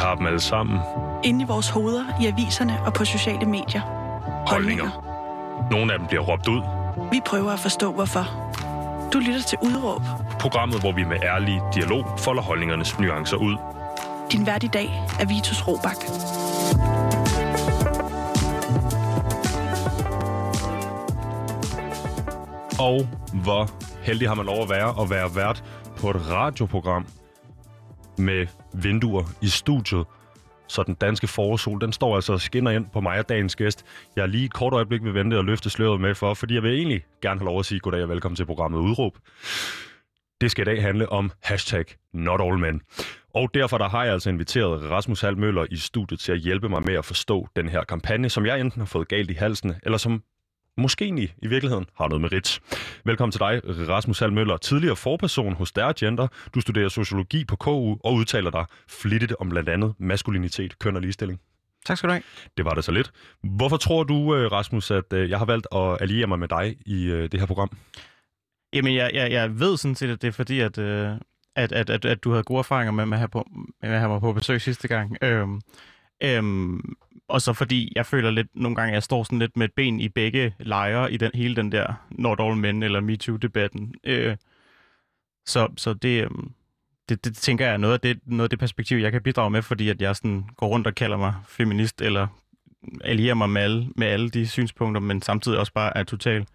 [0.00, 0.78] har dem alle sammen.
[1.24, 3.80] Inde i vores hoveder, i aviserne og på sociale medier.
[4.46, 4.90] Holdninger.
[5.70, 6.62] Nogle af dem bliver råbt ud.
[7.12, 8.24] Vi prøver at forstå, hvorfor.
[9.12, 10.02] Du lytter til Udråb.
[10.40, 13.56] Programmet, hvor vi med ærlig dialog folder holdningernes nuancer ud.
[14.32, 16.00] Din vært i dag er Vitus Robak.
[22.78, 23.06] Og
[23.42, 23.70] hvor
[24.02, 25.64] heldig har man lov at være at være vært
[26.00, 27.06] på et radioprogram
[28.20, 30.04] med vinduer i studiet.
[30.68, 33.84] Så den danske forårsol, den står altså og skinner ind på mig og dagens gæst.
[34.16, 36.62] Jeg er lige et kort øjeblik vil vente og løfte sløret med for, fordi jeg
[36.62, 39.18] vil egentlig gerne have lov at sige goddag og velkommen til programmet Udråb.
[40.40, 42.80] Det skal i dag handle om hashtag not all men.
[43.34, 46.82] Og derfor der har jeg altså inviteret Rasmus Halmøller i studiet til at hjælpe mig
[46.86, 49.98] med at forstå den her kampagne, som jeg enten har fået galt i halsen, eller
[49.98, 50.22] som
[50.76, 52.58] måske egentlig i virkeligheden har noget med Ritz.
[53.04, 56.28] Velkommen til dig, Rasmus Halmøller, tidligere forperson hos Der Gender.
[56.54, 61.02] Du studerer sociologi på KU og udtaler dig flittigt om blandt andet maskulinitet, køn og
[61.02, 61.40] ligestilling.
[61.86, 62.22] Tak skal du have.
[62.56, 63.12] Det var det så lidt.
[63.42, 66.76] Hvorfor tror du, øh, Rasmus, at øh, jeg har valgt at alliere mig med dig
[66.86, 67.70] i øh, det her program?
[68.72, 72.04] Jamen, jeg, jeg, jeg ved sådan set, at det er fordi, at, at, at, at,
[72.04, 73.48] at du havde gode erfaringer med, med, at have på,
[73.82, 75.16] med at have mig på besøg sidste gang.
[75.22, 75.60] Øhm,
[76.22, 76.94] øhm,
[77.30, 80.00] og så fordi jeg føler lidt, nogle gange, jeg står sådan lidt med et ben
[80.00, 83.94] i begge lejre i den, hele den der Not All Men eller MeToo-debatten.
[84.04, 84.36] Øh,
[85.46, 86.30] så, så det, øh,
[87.08, 89.50] det, det, tænker jeg er noget af det, noget af det perspektiv, jeg kan bidrage
[89.50, 92.26] med, fordi at jeg sådan går rundt og kalder mig feminist, eller
[93.04, 96.48] allierer mig med alle, med alle de synspunkter, men samtidig også bare er totalt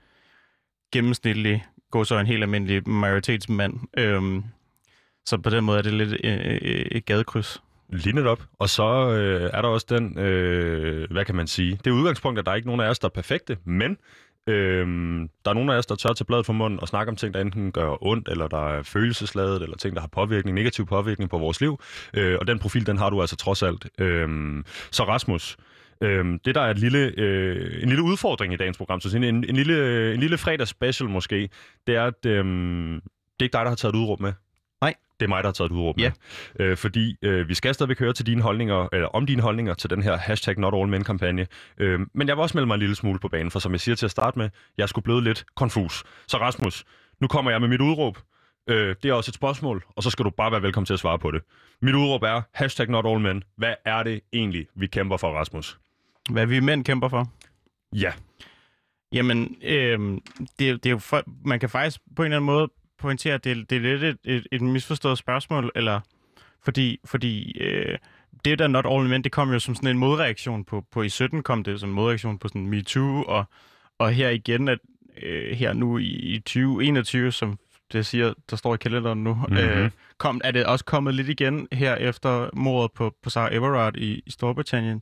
[0.93, 3.79] gennemsnitlig, går så en helt almindelig majoritetsmand.
[3.97, 4.43] Øh,
[5.25, 7.61] så på den måde er det lidt et, et gadekryds.
[7.89, 8.43] Lige netop.
[8.59, 12.39] Og så øh, er der også den, øh, hvad kan man sige, det er udgangspunkt,
[12.39, 13.97] at der er ikke nogen af os, der er perfekte, men
[14.47, 14.87] øh,
[15.45, 17.33] der er nogen af os, der tør til bladet for munden og snakke om ting,
[17.33, 21.29] der enten gør ondt, eller der er følelsesladet, eller ting, der har påvirkning, negativ påvirkning
[21.29, 21.79] på vores liv.
[22.13, 23.87] Øh, og den profil, den har du altså trods alt.
[23.99, 25.57] Øh, så Rasmus,
[26.01, 29.23] Øhm, det der er et lille, øh, en lille udfordring i dagens program, så en,
[29.23, 31.49] en, en, lille, en lille fredags special måske,
[31.87, 34.33] det er, at øhm, det er ikke dig, der har taget et udråb med.
[35.19, 36.11] Det er mig, der har taget et udråb Ja.
[36.59, 36.65] med.
[36.65, 39.89] Øh, fordi øh, vi skal stadigvæk høre til dine holdninger, eller om dine holdninger til
[39.89, 41.47] den her hashtag not all men kampagne.
[41.77, 43.79] Øh, men jeg vil også melde mig en lille smule på banen, for som jeg
[43.79, 46.03] siger til at starte med, jeg skulle blive lidt konfus.
[46.27, 46.83] Så Rasmus,
[47.21, 48.17] nu kommer jeg med mit udråb.
[48.69, 50.99] Øh, det er også et spørgsmål, og så skal du bare være velkommen til at
[50.99, 51.41] svare på det.
[51.81, 53.43] Mit udråb er hashtag not all men.
[53.57, 55.77] Hvad er det egentlig, vi kæmper for, Rasmus?
[56.29, 57.29] Hvad vi mænd kæmper for?
[57.93, 58.11] Ja.
[59.11, 59.99] Jamen, øh,
[60.39, 62.67] det, det er jo for, man kan faktisk på en eller anden måde
[62.97, 65.99] pointere, at det, det er lidt et, et, et misforstået spørgsmål, eller
[66.63, 67.97] fordi, fordi øh,
[68.45, 71.09] det der Not All Men, det kom jo som sådan en modreaktion på, på i
[71.09, 73.45] 17 kom det som en modreaktion på sådan MeToo, og,
[73.99, 74.79] og her igen, at
[75.23, 77.59] øh, her nu i, i 2021, som
[77.91, 79.57] det siger, der står i kalenderen nu, mm-hmm.
[79.57, 83.97] øh, kom, er det også kommet lidt igen her efter mordet på, på Sarah Everard
[83.97, 85.01] i, i Storbritannien.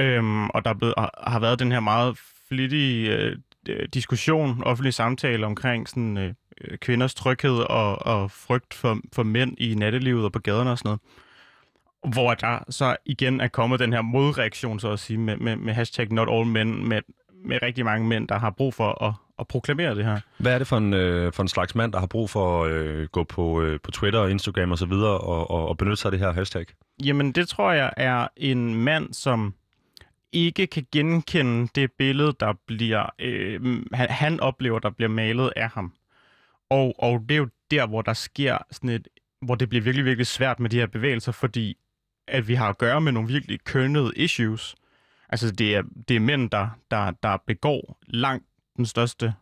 [0.00, 3.36] Øhm, og der er blevet, har, været den her meget flittige øh,
[3.94, 6.34] diskussion, offentlig samtale omkring sådan, øh,
[6.76, 10.88] kvinders tryghed og, og frygt for, for mænd i nattelivet og på gaderne og sådan
[10.88, 11.00] noget.
[12.14, 15.74] Hvor der så igen er kommet den her modreaktion, så at sige, med, med, med
[15.74, 17.00] hashtag not all men, med,
[17.44, 20.20] med rigtig mange mænd, der har brug for at, at proklamere det her.
[20.38, 22.70] Hvad er det for en, øh, for en slags mand, der har brug for at
[22.70, 25.96] øh, gå på, øh, på Twitter og Instagram og så videre og, og, og benytte
[25.96, 26.66] sig af det her hashtag?
[27.04, 29.54] Jamen, det tror jeg er en mand, som
[30.32, 35.68] ikke kan genkende det billede, der bliver, øh, han, han oplever, der bliver malet af
[35.68, 35.92] ham.
[36.72, 39.08] Og, og det er jo der, hvor der sker sådan et,
[39.42, 41.76] hvor det bliver virkelig, virkelig svært med de her bevægelser, fordi
[42.28, 44.74] at vi har at gøre med nogle virkelig kønnede issues.
[45.28, 48.46] Altså, det er, det er mænd, der, der, der begår langt
[48.76, 49.34] den største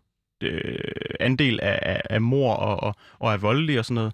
[0.43, 0.79] øh,
[1.21, 4.13] andel af, af, af mor og, og, og er voldelige og sådan noget.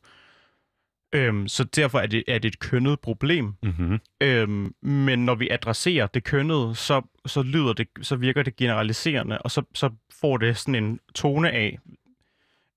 [1.13, 3.55] Øhm, så derfor er det, er det et kønnet problem.
[3.63, 3.99] Mm-hmm.
[4.21, 9.39] Øhm, men når vi adresserer det kønnede, så, så lyder det, så virker det generaliserende,
[9.39, 9.91] og så, så
[10.21, 11.79] får det sådan en tone af.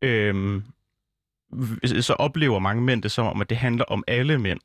[0.02, 0.64] Øhm,
[1.86, 4.60] så oplever mange mænd det som om, at det handler om alle mænd.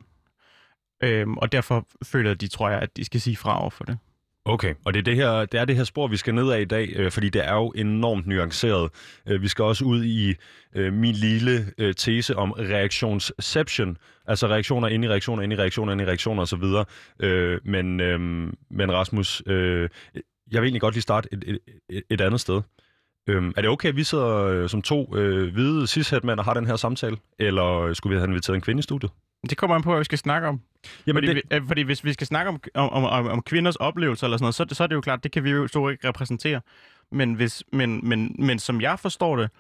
[1.03, 3.99] Øhm, og derfor føler de, tror jeg, at de skal sige fra over for det.
[4.47, 6.61] Okay, og det er det, her, det er det her spor, vi skal ned af
[6.61, 8.91] i dag, øh, fordi det er jo enormt nuanceret.
[9.29, 10.35] Øh, vi skal også ud i
[10.75, 15.93] øh, min lille øh, tese om reaktionsception, altså reaktioner ind i reaktioner, ind i reaktioner,
[15.93, 16.65] ind i reaktioner osv.
[17.21, 18.21] Øh, men, øh,
[18.71, 19.89] men Rasmus, øh,
[20.51, 21.59] jeg vil egentlig godt lige starte et,
[21.89, 22.63] et, et andet sted.
[23.27, 26.55] Øh, er det okay, at vi sidder øh, som to øh, hvide cis og har
[26.55, 29.13] den her samtale, eller skulle vi have inviteret en kvinde i studiet?
[29.51, 30.61] Det kommer an på, hvad vi skal snakke om.
[31.07, 33.77] Jamen, fordi, det, vi, øh, fordi hvis vi skal snakke om, om, om, om kvinders
[33.77, 35.89] oplevelser eller sådan noget, så, så er det jo klart, det kan vi jo så
[35.89, 36.61] ikke repræsentere.
[37.13, 39.51] Men, hvis, men, men, men som jeg forstår det,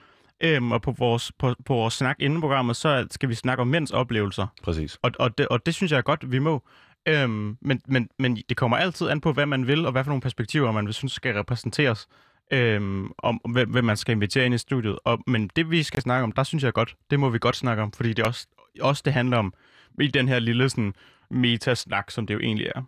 [0.40, 3.67] Øhm, og på vores, på, på vores snak inden programmet, så skal vi snakke om
[3.67, 4.46] mænds oplevelser.
[4.62, 4.99] Præcis.
[5.02, 6.62] Og, og, det, og det synes jeg er godt, vi må.
[7.08, 10.10] Øhm, men, men, men det kommer altid an på, hvad man vil, og hvad for
[10.10, 12.08] nogle perspektiver, man vil synes skal repræsenteres.
[12.52, 14.99] Øhm, om hvem, hvem man skal invitere ind i studiet.
[15.05, 17.56] Og, men det, vi skal snakke om, der synes jeg godt, det må vi godt
[17.56, 18.46] snakke om, fordi det er også,
[18.81, 19.55] også det handler om
[20.00, 20.94] i den her lille sådan,
[21.31, 22.82] metasnak, som det jo egentlig er.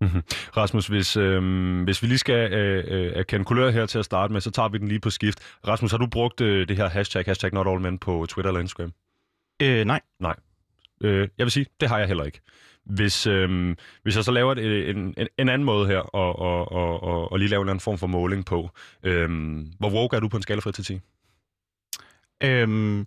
[0.00, 0.22] Mm-hmm.
[0.56, 4.32] Rasmus, hvis, øh, hvis vi lige skal øh, øh, erkende kulør her til at starte
[4.32, 5.38] med, så tager vi den lige på skift.
[5.66, 8.60] Rasmus, har du brugt øh, det her hashtag, hashtag not all men på Twitter eller
[8.60, 8.92] Instagram?
[9.62, 10.00] Øh, nej.
[10.20, 10.36] Nej.
[11.00, 12.40] Øh, jeg vil sige, det har jeg heller ikke.
[12.88, 16.72] Hvis, øh, hvis jeg så laver et, en, en, en anden måde her, og, og,
[16.72, 18.70] og, og, og lige laver en anden form for måling på,
[19.02, 19.28] øh,
[19.78, 21.00] hvor woke er du på en skala fra 1 til 10?
[22.42, 23.06] Øhm,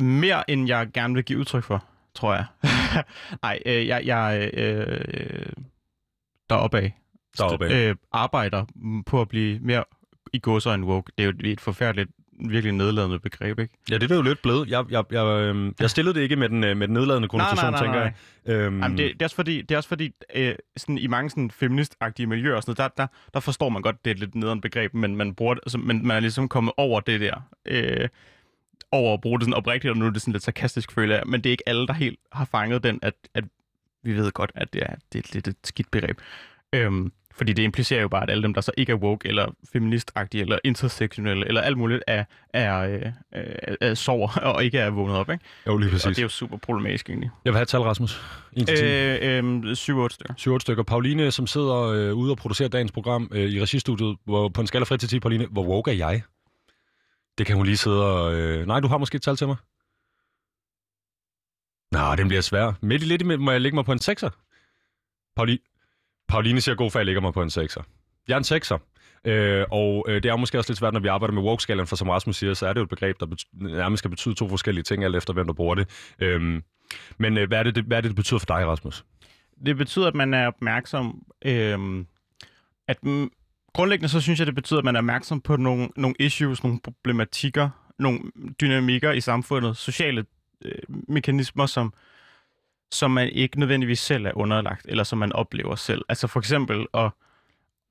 [0.00, 1.84] mere end jeg gerne vil give udtryk for,
[2.14, 2.46] tror jeg.
[3.42, 5.52] Nej, øh, jeg, jeg øh,
[6.50, 6.98] deroppe af
[7.38, 7.88] Deroppe af.
[7.88, 8.64] øh, arbejder
[9.06, 9.84] på at blive mere
[10.32, 10.40] i
[10.74, 11.12] end woke.
[11.18, 12.10] Det er jo et forfærdeligt,
[12.50, 13.74] virkelig nedladende begreb, ikke?
[13.90, 14.70] Ja, det er det jo lidt blevet.
[14.70, 17.70] Jeg, jeg, jeg, øh, jeg stillede det ikke med den, øh, med den nedladende konnotation,
[17.70, 18.12] nej, nej, tænker nej.
[18.46, 18.54] jeg.
[18.54, 21.30] Øhm, Jamen, det, det er også fordi, det er også fordi øh, sådan, i mange
[21.30, 24.20] sådan, feministagtige miljøer og sådan noget, der, der, der forstår man godt, det er et
[24.20, 27.20] lidt nederen begreb, men man, bruger det, altså, men man er ligesom kommet over det
[27.20, 27.48] der.
[27.66, 28.08] Øh,
[28.92, 31.24] over at bruge det sådan oprigtigt, og nu er det sådan lidt sarkastisk, føler jeg.
[31.26, 33.44] Men det er ikke alle, der helt har fanget den, at, at
[34.02, 36.18] vi ved godt, at det er, det er lidt et skidt begreb.
[36.72, 39.54] Øhm, fordi det implicerer jo bare, at alle dem, der så ikke er woke, eller
[39.72, 42.24] feministagtige, eller intersektionelle, eller alt muligt, er,
[42.54, 45.30] er, øh, er, er sover og ikke er vågnet op.
[45.30, 45.44] Ikke?
[45.66, 46.16] jo, lige Og præcis.
[46.16, 47.30] det er jo super problematisk, egentlig.
[47.44, 48.22] Jeg vil have et tal, Rasmus.
[48.52, 48.84] 1 til 10.
[48.84, 50.34] Øh, øh, 7-8 stykker.
[50.36, 50.82] 7 stykker.
[50.82, 54.66] Pauline, som sidder øh, ude og producerer dagens program øh, i registudiet, hvor, på en
[54.66, 56.22] skala fra 1 til 10, Pauline, hvor woke er jeg?
[57.38, 58.34] Det kan hun lige sidde og...
[58.34, 58.66] Øh...
[58.66, 59.56] Nej, du har måske et tal til mig?
[61.92, 62.72] Nå, den bliver svær.
[62.82, 64.30] Midt i lidt må jeg lægge mig på en 6'er.
[65.36, 65.58] Pauli...
[66.32, 67.82] Pauline siger god for, at mig på en 6'er.
[68.28, 68.78] Jeg er en 6'er.
[69.24, 71.96] Øh, og øh, det er måske også lidt svært, når vi arbejder med woke-skalaen, for
[71.96, 74.48] som Rasmus siger, så er det jo et begreb, der bet- nærmest skal betyde to
[74.48, 76.14] forskellige ting, alt efter hvem der bruger det.
[76.18, 76.62] Øhm,
[77.18, 79.04] men øh, hvad, er det, det, hvad er det, det betyder for dig, Rasmus?
[79.66, 81.22] Det betyder, at man er opmærksom.
[81.44, 82.04] Øh,
[82.88, 82.98] at,
[83.74, 86.80] grundlæggende så synes jeg, det betyder, at man er opmærksom på nogle, nogle issues, nogle
[86.84, 88.20] problematikker, nogle
[88.60, 90.24] dynamikker i samfundet, sociale
[90.64, 90.72] øh,
[91.08, 91.92] mekanismer, som,
[92.92, 96.04] som man ikke nødvendigvis selv er underlagt, eller som man oplever selv.
[96.08, 97.10] Altså for eksempel at,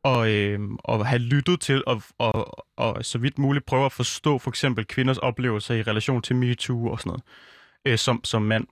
[0.03, 0.59] og, øh,
[0.89, 4.86] at have lyttet til og, og, og så vidt muligt prøve at forstå for eksempel
[4.88, 7.24] kvinders oplevelser i relation til MeToo og sådan noget,
[7.86, 8.68] øh, som, som mand.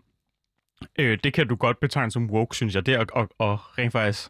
[0.99, 2.85] Øh, det kan du godt betegne som woke, synes jeg.
[2.85, 4.29] Det er at, at, at rent faktisk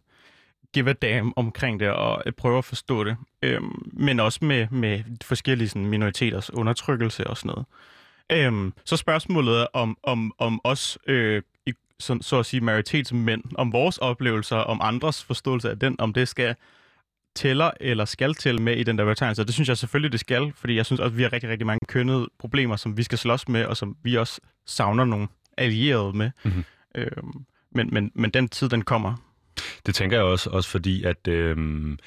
[0.73, 3.17] give a damn omkring det og øh, prøve at forstå det.
[3.41, 7.65] Øhm, men også med, med forskellige sådan, minoriteters undertrykkelse og sådan noget.
[8.31, 11.41] Øhm, så spørgsmålet er om, om, om os, øh,
[11.99, 16.27] så, så at sige majoritetsmænd, om vores oplevelser, om andres forståelse af den, om det
[16.27, 16.55] skal
[17.35, 19.43] tæller eller skal tælle med i den der betegnelse.
[19.43, 21.67] Det synes jeg selvfølgelig, det skal, fordi jeg synes også, at vi har rigtig, rigtig
[21.67, 26.17] mange kønnede problemer, som vi skal slås med, og som vi også savner nogle allierede
[26.17, 26.31] med.
[26.43, 26.63] Mhm.
[26.95, 29.15] Øhm, men, men, men den tid, den kommer.
[29.85, 31.97] Det tænker jeg også, også fordi, at øhm,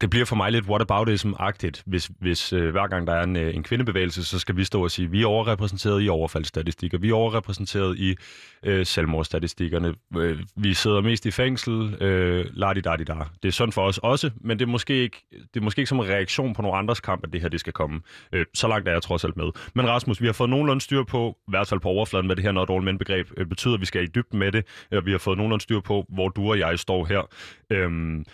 [0.00, 3.54] det bliver for mig lidt whataboutism-agtigt, hvis, hvis øh, hver gang der er en, øh,
[3.54, 7.14] en kvindebevægelse, så skal vi stå og sige, vi er overrepræsenteret i overfaldsstatistikker, vi er
[7.14, 8.16] overrepræsenteret i
[8.62, 13.14] øh, selvmordsstatistikkerne, øh, vi sidder mest i fængsel, øh, la di da di da.
[13.42, 15.88] Det er sådan for os også, men det er måske ikke, det er måske ikke
[15.88, 18.00] som en reaktion på nogle andres kamp, at det her det skal komme.
[18.32, 19.50] Øh, så langt er jeg trods alt med.
[19.74, 22.44] Men Rasmus, vi har fået nogenlunde styr på, i hvert fald på overfladen, hvad det
[22.44, 23.78] her not all men begreb øh, betyder.
[23.78, 26.50] Vi skal i dybden med det, og vi har fået nogenlunde styr på, hvor du
[26.50, 27.28] og jeg står her.
[27.70, 28.24] Øh,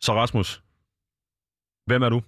[0.00, 0.62] så Rasmus,
[1.90, 2.22] hvem er du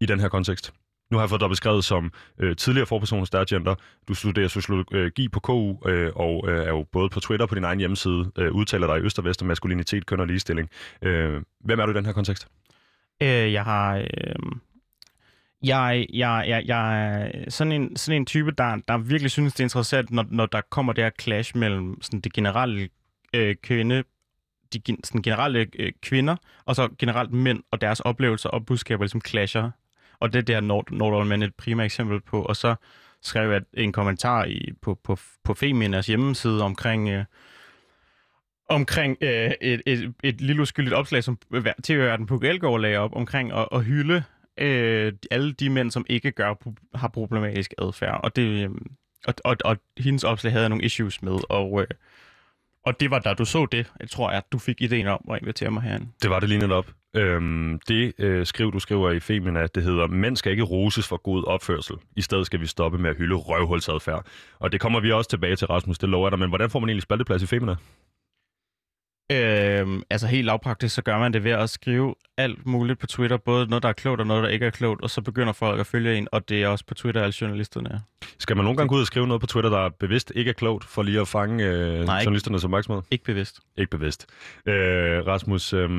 [0.00, 0.72] i den her kontekst?
[1.10, 3.74] Nu har jeg fået dig beskrevet som øh, tidligere forperson hos Gender.
[4.08, 7.64] Du studerer sociologi på KU, øh, og øh, er jo både på Twitter på din
[7.64, 10.70] egen hjemmeside, øh, udtaler dig i øst og vest om maskulinitet, køn og ligestilling.
[11.02, 12.48] Øh, hvem er du i den her kontekst?
[13.22, 13.96] Øh, jeg har...
[13.96, 14.06] Øh,
[15.62, 19.60] jeg, jeg, jeg, jeg er sådan en, sådan en type, der, der virkelig synes, det
[19.60, 22.88] er interessant, når, når der kommer det her clash mellem sådan det generelle
[23.34, 24.04] øh, kvinde,
[24.74, 29.20] de sådan generelle øh, kvinder, og så generelt mænd og deres oplevelser og budskaber ligesom
[29.26, 29.70] clasher.
[30.20, 32.42] Og det er der Nord, Nord Man et primært eksempel på.
[32.42, 32.74] Og så
[33.22, 37.08] skrev jeg en kommentar i, på, på, på Feminas hjemmeside omkring...
[37.08, 37.24] Øh,
[38.68, 41.38] omkring øh, et, et, et lille uskyldigt opslag, som
[41.84, 44.22] TV-verden på Elgård lagde op, omkring at, at hylde
[44.58, 46.54] øh, alle de mænd, som ikke gør,
[46.94, 48.20] har problematisk adfærd.
[48.24, 48.70] Og, det, øh,
[49.26, 51.86] og, og, og hendes opslag havde jeg nogle issues med, og, øh,
[52.86, 55.20] og det var da du så det, jeg tror jeg, at du fik ideen om
[55.30, 56.12] at invitere mig herhen.
[56.22, 56.86] Det var det lige netop.
[57.16, 61.16] Øhm, det øh, skriv, du skriver i Femina, det hedder, mænd skal ikke roses for
[61.16, 61.96] god opførsel.
[62.16, 64.26] I stedet skal vi stoppe med at hylde røvhulsadfærd.
[64.58, 66.38] Og det kommer vi også tilbage til, Rasmus, det lover jeg dig.
[66.38, 67.76] Men hvordan får man egentlig spalteplads i Femina?
[69.32, 73.36] Øhm, altså helt lavpraktisk, så gør man det ved at skrive alt muligt på Twitter,
[73.36, 75.80] både noget, der er klogt og noget, der ikke er klogt, og så begynder folk
[75.80, 77.98] at følge en, og det er også på Twitter, alle journalisterne er.
[78.38, 80.52] Skal man nogle gange gå ud og skrive noget på Twitter, der bevidst ikke er
[80.52, 82.12] klogt, for lige at fange øh, ikke.
[82.12, 83.02] journalisternes opmærksomhed?
[83.10, 83.60] Ikke bevidst.
[83.76, 84.26] Ikke bevidst.
[84.66, 85.90] Øh, Rasmus, øh,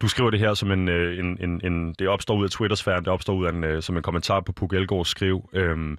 [0.00, 1.94] du skriver det her som en, øh, en, en, en...
[1.98, 4.52] Det opstår ud af Twitter-sfæren, det opstår ud af en, øh, som en kommentar på
[4.52, 5.50] Puk Elgårds skriv.
[5.52, 5.96] Øh,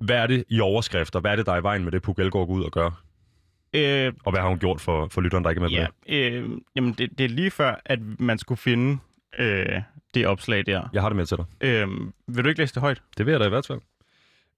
[0.00, 1.20] hvad er det i overskrifter?
[1.20, 3.03] Hvad er det, der er i vejen med det, Puk Elgård går ud og gør?
[3.74, 5.86] Øh, Og hvad har hun gjort for, for lytteren, der ikke er med på ja,
[6.16, 6.32] det?
[6.32, 8.98] øh, jamen det, det er lige før, at man skulle finde
[9.38, 9.80] øh,
[10.14, 10.88] det opslag der.
[10.92, 11.44] Jeg har det med til dig.
[11.60, 11.88] Øh,
[12.28, 13.02] vil du ikke læse det højt?
[13.18, 13.80] Det vil jeg da i hvert fald.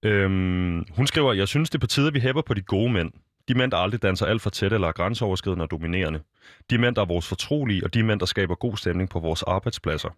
[0.03, 2.91] Øhm, hun skriver, jeg synes, det er på tide, at vi hæpper på de gode
[2.91, 3.11] mænd.
[3.47, 6.19] De mænd, der aldrig danser alt for tæt eller er grænseoverskridende og dominerende.
[6.69, 9.43] De mænd, der er vores fortrolige, og de mænd, der skaber god stemning på vores
[9.43, 10.09] arbejdspladser.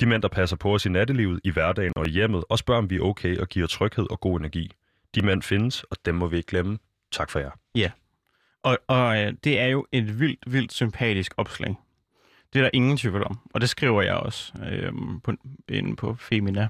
[0.00, 2.78] De mænd, der passer på os i nattelivet, i hverdagen og i hjemmet, og spørger,
[2.78, 4.70] om vi er okay og giver tryghed og god energi.
[5.14, 6.78] De mænd findes, og dem må vi ikke glemme.
[7.12, 7.50] Tak for jer.
[8.62, 11.76] Og, og øh, det er jo et vildt, vildt sympatisk opslag.
[12.52, 14.92] Det er der ingen tvivl om, og det skriver jeg også øh,
[15.24, 15.32] på,
[15.68, 16.68] inde på Femina.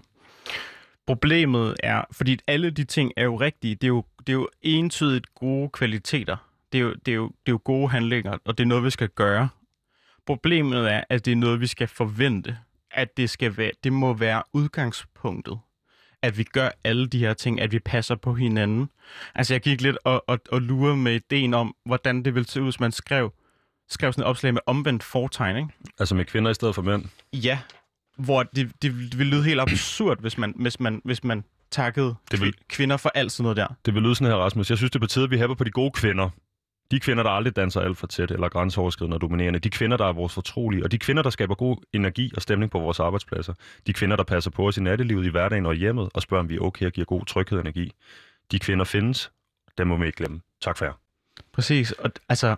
[1.06, 4.48] Problemet er, fordi alle de ting er jo rigtige, det er jo, det er jo
[4.62, 6.36] entydigt gode kvaliteter.
[6.72, 8.84] Det er, jo, det, er jo, det er jo gode handlinger, og det er noget,
[8.84, 9.48] vi skal gøre.
[10.26, 12.58] Problemet er, at det er noget, vi skal forvente.
[12.90, 15.58] At det, skal være, det må være udgangspunktet.
[16.22, 18.90] At vi gør alle de her ting, at vi passer på hinanden.
[19.34, 22.60] Altså, jeg gik lidt og, og, og lurede med ideen om, hvordan det ville se
[22.60, 23.32] ud, hvis man skrev,
[23.88, 25.68] skrev sådan et opslag med omvendt fortegn, ikke?
[25.98, 27.04] Altså med kvinder i stedet for mænd.
[27.32, 27.58] Ja,
[28.16, 32.40] hvor det, det ville lyde helt absurd, hvis man, hvis man, hvis man takkede Det
[32.40, 33.66] vil- kvinder for alt sådan noget der.
[33.86, 34.70] Det vil lyde sådan her, Rasmus.
[34.70, 36.30] Jeg synes, det er på tide, at vi hæpper på de gode kvinder.
[36.90, 39.58] De kvinder, der aldrig danser alt for tæt eller grænseoverskridende og dominerende.
[39.58, 40.84] De kvinder, der er vores fortrolige.
[40.84, 43.54] Og de kvinder, der skaber god energi og stemning på vores arbejdspladser.
[43.86, 46.48] De kvinder, der passer på os i nattelivet, i hverdagen og hjemmet, og spørger, om
[46.48, 47.92] vi er okay og giver god tryghed og energi.
[48.52, 49.32] De kvinder findes.
[49.78, 50.40] Dem må vi ikke glemme.
[50.60, 50.92] Tak for jer.
[51.52, 52.56] Præcis, og altså,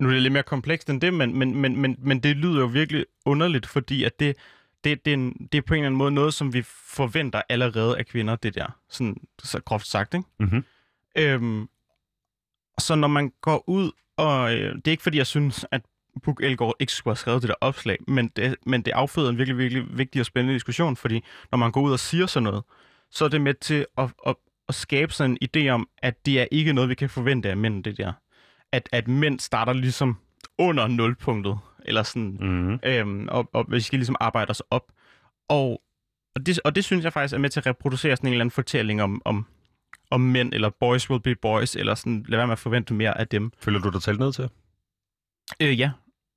[0.00, 2.60] nu er det lidt mere komplekst end det, men, men, men, men, men det lyder
[2.60, 4.36] jo virkelig underligt, fordi at det,
[4.84, 7.42] det, det, er en, det er på en eller anden måde noget, som vi forventer
[7.48, 10.28] allerede af kvinder, det der, sådan så groft sagt, ikke?
[10.38, 10.64] Mhm.
[11.18, 11.68] Øhm,
[12.78, 15.82] så når man går ud, og øh, det er ikke fordi, jeg synes, at
[16.22, 19.38] Puk Elgård ikke skulle have skrevet det der opslag, men det, men det afføder en
[19.38, 22.64] virkelig, virkelig vigtig og spændende diskussion, fordi når man går ud og siger sådan noget,
[23.10, 24.34] så er det med til at, at,
[24.68, 27.56] at skabe sådan en idé om, at det er ikke noget, vi kan forvente af
[27.56, 28.12] mænd, det der.
[28.72, 30.18] At, at mænd starter ligesom
[30.58, 32.78] under nulpunktet, eller sådan, Mm-hmm.
[32.82, 34.84] øhm, og, og vi skal ligesom arbejde os op.
[35.48, 35.82] Og,
[36.34, 38.42] og, det, og det synes jeg faktisk er med til at reproducere sådan en eller
[38.44, 39.46] anden fortælling om, om,
[40.10, 43.18] om mænd, eller boys will be boys, eller sådan, lad være med at forvente mere
[43.18, 43.52] af dem.
[43.58, 44.48] Føler du dig talt ned til?
[45.62, 45.90] Øh, ja,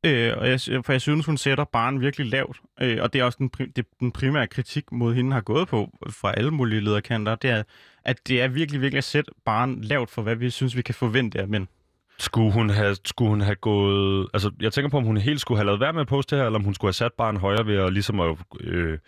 [0.06, 3.24] øh, og jeg, for jeg synes, hun sætter barn virkelig lavt, øh, og det er
[3.24, 6.82] også den, pri- det, den primære kritik mod hende har gået på fra alle mulige
[6.82, 7.64] lederkanter, det er,
[8.04, 10.96] at det er virkelig, virkelig at sætte barn lavt for, hvad vi synes, vi kan
[10.96, 11.68] forvente af mænd.
[12.20, 14.28] Skulle hun, have, skulle hun have gået...
[14.34, 16.42] Altså, jeg tænker på, om hun helt skulle have lavet være med at poste det
[16.42, 18.38] her, eller om hun skulle have sat barn højere ved at ligesom at...
[18.60, 19.00] Øh,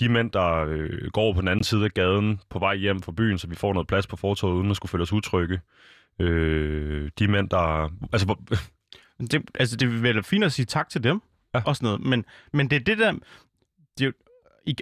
[0.00, 3.12] de mænd, der øh, går på den anden side af gaden på vej hjem fra
[3.12, 5.60] byen, så vi får noget plads på fortovet, uden at skulle føle os utrygge.
[6.18, 7.90] Øh, de mænd, der...
[8.12, 8.34] Altså,
[9.30, 11.20] Det, altså, det vil være fint at sige tak til dem,
[11.54, 11.62] Ja.
[11.66, 13.12] og sådan noget, men, men det er det der...
[13.98, 14.12] Det er jo,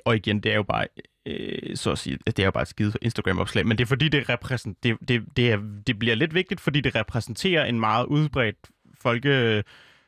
[0.05, 0.87] og igen, det er jo bare,
[1.27, 4.09] øh, så at sige, det er jo bare et skide Instagram-opslag, men det er fordi,
[4.09, 8.07] det, repræsent, det, det, det, er, det bliver lidt vigtigt, fordi det repræsenterer en meget
[8.07, 8.57] udbredt
[9.01, 9.65] folke,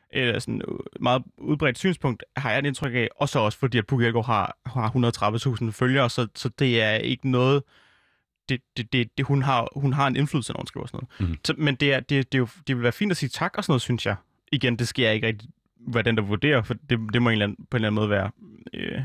[0.09, 3.77] eller sådan øh, meget udbredt synspunkt, har jeg et indtryk af, og så også fordi,
[3.77, 7.63] at Puk Elgård har, har 130.000 følgere, så, så det er ikke noget,
[8.49, 11.29] det, det, det, det, hun, har, hun har en indflydelse, når hun skriver sådan noget.
[11.29, 11.39] Mhm.
[11.45, 13.57] Så, men det, er, det, det, er jo, det vil være fint at sige tak
[13.57, 14.15] og sådan noget, synes jeg.
[14.51, 15.49] Igen, det jeg ikke rigtig
[15.87, 17.95] være den, der vurderer, for det, det må en eller anden, på en eller anden
[17.95, 18.31] måde være
[18.73, 19.01] øh,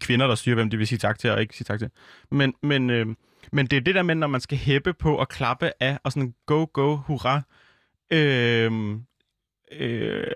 [0.00, 1.90] kvinder, der styrer, hvem de vil sige tak til og ikke sige tak til.
[2.30, 3.06] Men, men, øh,
[3.52, 6.12] men det er det der med, når man skal hæppe på og klappe af, og
[6.12, 7.42] sådan go, go, hurra,
[8.10, 8.98] øh,
[9.72, 10.32] øh,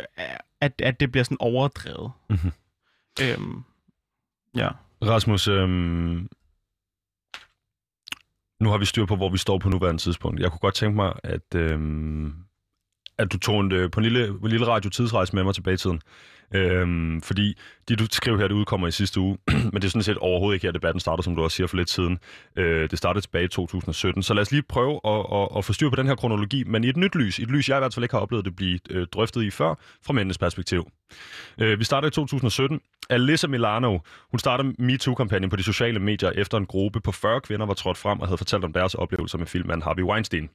[0.60, 2.12] at, at det bliver sådan overdrevet.
[2.30, 2.52] Mhm.
[3.22, 3.62] Øhm,
[4.56, 4.68] ja.
[5.02, 6.28] Rasmus, øhm,
[8.60, 10.40] nu har vi styr på, hvor vi står på nuværende tidspunkt.
[10.40, 12.34] Jeg kunne godt tænke mig, at, øhm,
[13.18, 15.76] at du tog en, øh, på en lille, en lille radio-tidsrejse med mig tilbage i
[15.76, 16.00] tiden.
[16.54, 19.38] Øhm, fordi det, du skrev her, det udkommer i sidste uge,
[19.72, 21.76] men det er sådan set overhovedet ikke her, debatten starter, som du også siger for
[21.76, 22.18] lidt siden.
[22.56, 24.22] Øh, det startede tilbage i 2017.
[24.22, 26.84] Så lad os lige prøve at, at, at få styr på den her kronologi, men
[26.84, 27.38] i et nyt lys.
[27.38, 29.50] I et lys, jeg i hvert fald ikke har oplevet det blive øh, drøftet i
[29.50, 29.74] før,
[30.06, 30.90] fra mændenes perspektiv.
[31.58, 32.80] Øh, vi starter i 2017.
[33.10, 33.98] Alyssa Milano,
[34.30, 37.98] hun starter MeToo-kampagnen på de sociale medier, efter en gruppe på 40 kvinder var trådt
[37.98, 40.50] frem og havde fortalt om deres oplevelser med filmmanden Harvey Weinstein.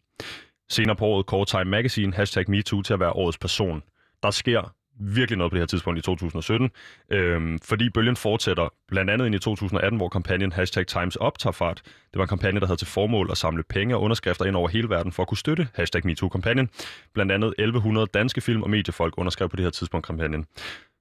[0.70, 3.84] Senere på året kårer Time Magazine hashtag MeToo til at være årets person.
[4.24, 6.70] Der sker virkelig noget på det her tidspunkt i 2017,
[7.12, 11.52] øhm, fordi bølgen fortsætter blandt andet ind i 2018, hvor kampagnen Hashtag Times Up tager
[11.52, 11.82] fart.
[11.86, 14.68] Det var en kampagne, der havde til formål at samle penge og underskrifter ind over
[14.68, 16.70] hele verden for at kunne støtte Hashtag MeToo-kampagnen.
[17.14, 20.46] Blandt andet 1100 danske film- og mediefolk underskrev på det her tidspunkt kampagnen.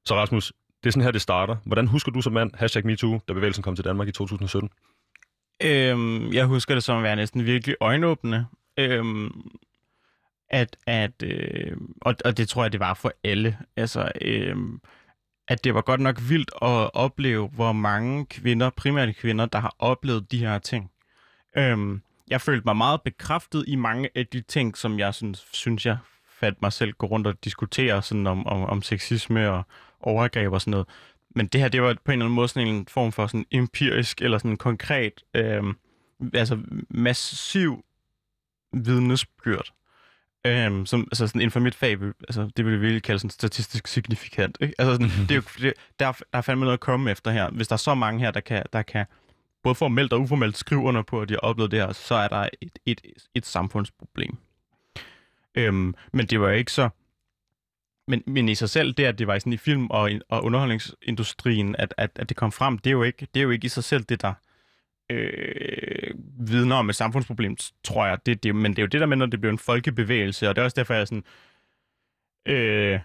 [0.06, 1.56] Så Rasmus, det er sådan her, det starter.
[1.64, 4.70] Hvordan husker du som mand Hashtag MeToo, da bevægelsen kom til Danmark i 2017?
[5.64, 8.46] Øhm, jeg husker det som at være næsten virkelig øjenåbende.
[8.78, 9.30] Øhm,
[10.50, 13.58] at, at øh, og, og det tror jeg, det var for alle.
[13.76, 14.56] Altså, øh,
[15.48, 19.74] at det var godt nok vildt at opleve, hvor mange kvinder, primært kvinder, der har
[19.78, 20.90] oplevet de her ting.
[21.56, 21.98] Øh,
[22.30, 25.98] jeg følte mig meget bekræftet i mange af de ting, som jeg synes, synes jeg
[26.40, 29.62] fandt mig selv gå rundt og diskutere sådan om, om, om sexisme og
[30.00, 30.86] overgreb og sådan noget.
[31.34, 33.46] Men det her, det var på en eller anden måde sådan en form for sådan
[33.50, 35.62] empirisk eller sådan konkret, øh,
[36.34, 36.58] altså
[36.90, 37.84] massiv
[38.72, 39.72] vidnesbyrd
[40.46, 43.30] Øhm, som, altså sådan inden for mit fag, altså, det vil vi virkelig kalde sådan
[43.30, 44.58] statistisk signifikant.
[44.60, 44.74] Ikke?
[44.78, 47.50] Altså sådan, det er jo, det, der, der er fandme noget at komme efter her.
[47.50, 49.06] Hvis der er så mange her, der kan, der kan
[49.62, 52.28] både formelt og uformelt skrive under på, at de har oplevet det her, så er
[52.28, 53.00] der et, et,
[53.34, 54.36] et samfundsproblem.
[55.54, 56.88] Øhm, men det var ikke så...
[58.08, 61.76] Men, men i sig selv, det at det var sådan i film- og, og underholdningsindustrien,
[61.78, 63.68] at, at, at det kom frem, det er, jo ikke, det er jo ikke i
[63.68, 64.32] sig selv det, der
[65.10, 68.18] øh, vidner om et samfundsproblem, tror jeg.
[68.26, 70.56] Det, det, men det er jo det der med, når det bliver en folkebevægelse, og
[70.56, 71.24] det er også derfor, jeg sådan,
[72.46, 73.00] øh,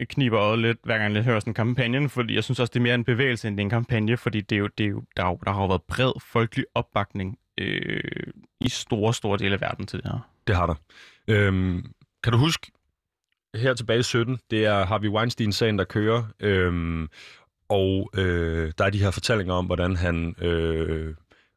[0.00, 2.78] kniber øjet lidt, hver gang jeg hører sådan en kampagne, fordi jeg synes også, det
[2.78, 5.36] er mere en bevægelse, end en kampagne, fordi det er jo, det er jo, der,
[5.44, 8.00] der har jo været bred folkelig opbakning øh,
[8.60, 10.30] i store, store dele af verden til det her.
[10.46, 10.74] Det har der.
[11.28, 12.72] Øhm, kan du huske,
[13.54, 17.08] her tilbage i 17, det er Harvey Weinstein-sagen, der kører, øhm,
[17.68, 21.14] og øh, der er de her fortællinger om, hvordan han øh,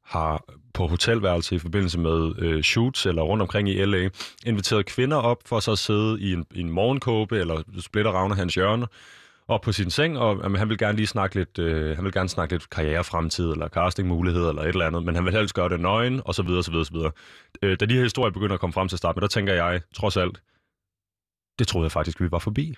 [0.08, 4.10] har på hotelværelse i forbindelse med øh, shoots eller rundt omkring i LA,
[4.46, 8.36] inviteret kvinder op for så at sidde i en, i en morgenkåbe eller splitter ravne
[8.36, 8.88] hans hjørne
[9.48, 12.14] op på sin seng, og jamen, han vil gerne lige snakke lidt, øh, han vil
[12.14, 15.70] gerne snakke lidt karrierefremtid eller castingmuligheder eller et eller andet, men han vil helst gøre
[15.70, 17.12] det nøgen, og så videre, så videre, så videre.
[17.62, 19.54] Øh, da de her historier begynder at komme frem til at starte med, der tænker
[19.54, 20.42] jeg, trods alt,
[21.60, 22.76] det troede jeg faktisk, vi var forbi.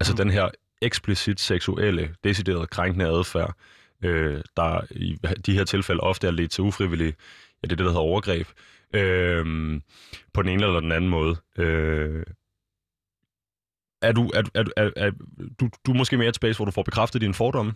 [0.00, 0.16] Altså mm.
[0.16, 0.50] den her
[0.82, 3.54] eksplicit seksuelle, decideret krænkende adfærd,
[4.02, 7.14] øh, der i de her tilfælde ofte er lidt til ufrivillig,
[7.62, 8.46] ja, det er det, der hedder overgreb,
[8.94, 9.80] øh,
[10.32, 11.36] på den ene eller den anden måde.
[11.58, 12.24] Øh,
[14.02, 15.10] er du, er, er, er, er,
[15.60, 17.74] du, du er måske mere et space, hvor du får bekræftet dine fordomme?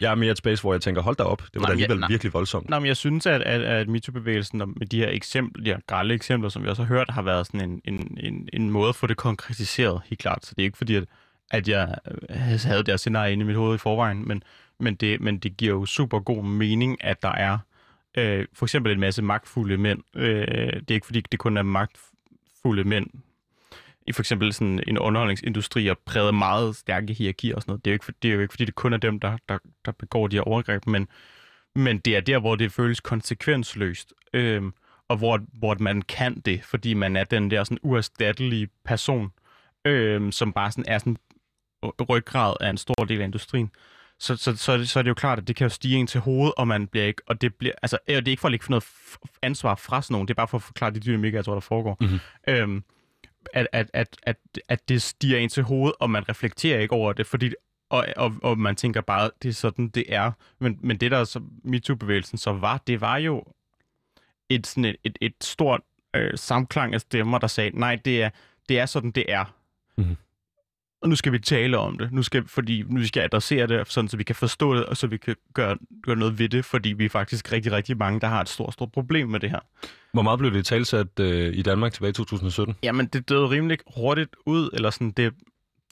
[0.00, 1.72] Jeg er mere et space, hvor jeg tænker, hold da op, det var nej, da
[1.72, 2.68] alligevel ja, virkelig voldsomt.
[2.68, 6.14] Nej, men jeg synes, at, at, at MeToo-bevægelsen med de her eksempler, de her grælde
[6.14, 8.94] eksempler, som vi også har hørt, har været sådan en, en, en, en måde at
[8.94, 10.46] få det konkretiseret, helt klart.
[10.46, 11.04] Så det er ikke fordi, at,
[11.50, 11.94] at jeg
[12.30, 14.42] havde det her scenarie inde i mit hoved i forvejen, men,
[14.80, 17.58] men det, men det giver jo super god mening, at der er
[18.18, 20.02] øh, for eksempel en masse magtfulde mænd.
[20.14, 23.10] Øh, det er ikke fordi, det kun er magtfulde mænd
[24.06, 27.84] i for eksempel sådan en underholdningsindustri og præget meget stærke hierarkier og sådan noget.
[27.84, 29.58] Det er jo ikke, det er jo ikke fordi, det kun er dem, der, der,
[29.84, 31.08] der begår de her overgreb, men,
[31.74, 34.12] men det er der, hvor det føles konsekvensløst.
[34.32, 34.62] Øh,
[35.08, 39.32] og hvor, hvor man kan det, fordi man er den der sådan uerstattelige person,
[39.84, 41.16] øh, som bare sådan er sådan
[41.84, 43.70] øh, ryggrad af en stor del af industrien
[44.18, 46.20] så, så, så, så er det jo klart, at det kan jo stige ind til
[46.20, 48.66] hovedet, og man bliver ikke, og det bliver, altså, det er ikke for at lægge
[48.70, 48.84] noget
[49.42, 51.60] ansvar fra sådan nogen, det er bare for at forklare de dynamikker, jeg tror, der
[51.60, 51.96] foregår.
[52.00, 52.18] Mm-hmm.
[52.48, 52.84] Øhm,
[53.52, 54.36] at, at, at, at,
[54.68, 57.52] at det stiger ind til hovedet, og man reflekterer ikke over det, fordi
[57.90, 60.32] og, og, og man tænker bare, det er sådan, det er.
[60.58, 63.44] Men, men det, der så MeToo-bevægelsen så var, det var jo
[64.48, 65.80] et, sådan et, et, et stort
[66.16, 68.30] øh, samklang af stemmer, der sagde, nej, det er,
[68.68, 69.44] det er sådan, det er.
[69.96, 70.16] Mm-hmm
[71.02, 74.08] og nu skal vi tale om det, nu skal, fordi nu skal adressere det, sådan,
[74.08, 76.92] så vi kan forstå det, og så vi kan gøre, gøre noget ved det, fordi
[76.92, 79.60] vi er faktisk rigtig, rigtig mange, der har et stort, stort problem med det her.
[80.12, 82.74] Hvor meget blev det talsat øh, i Danmark tilbage i 2017?
[82.82, 85.34] Jamen, det døde rimelig hurtigt ud, eller sådan, det,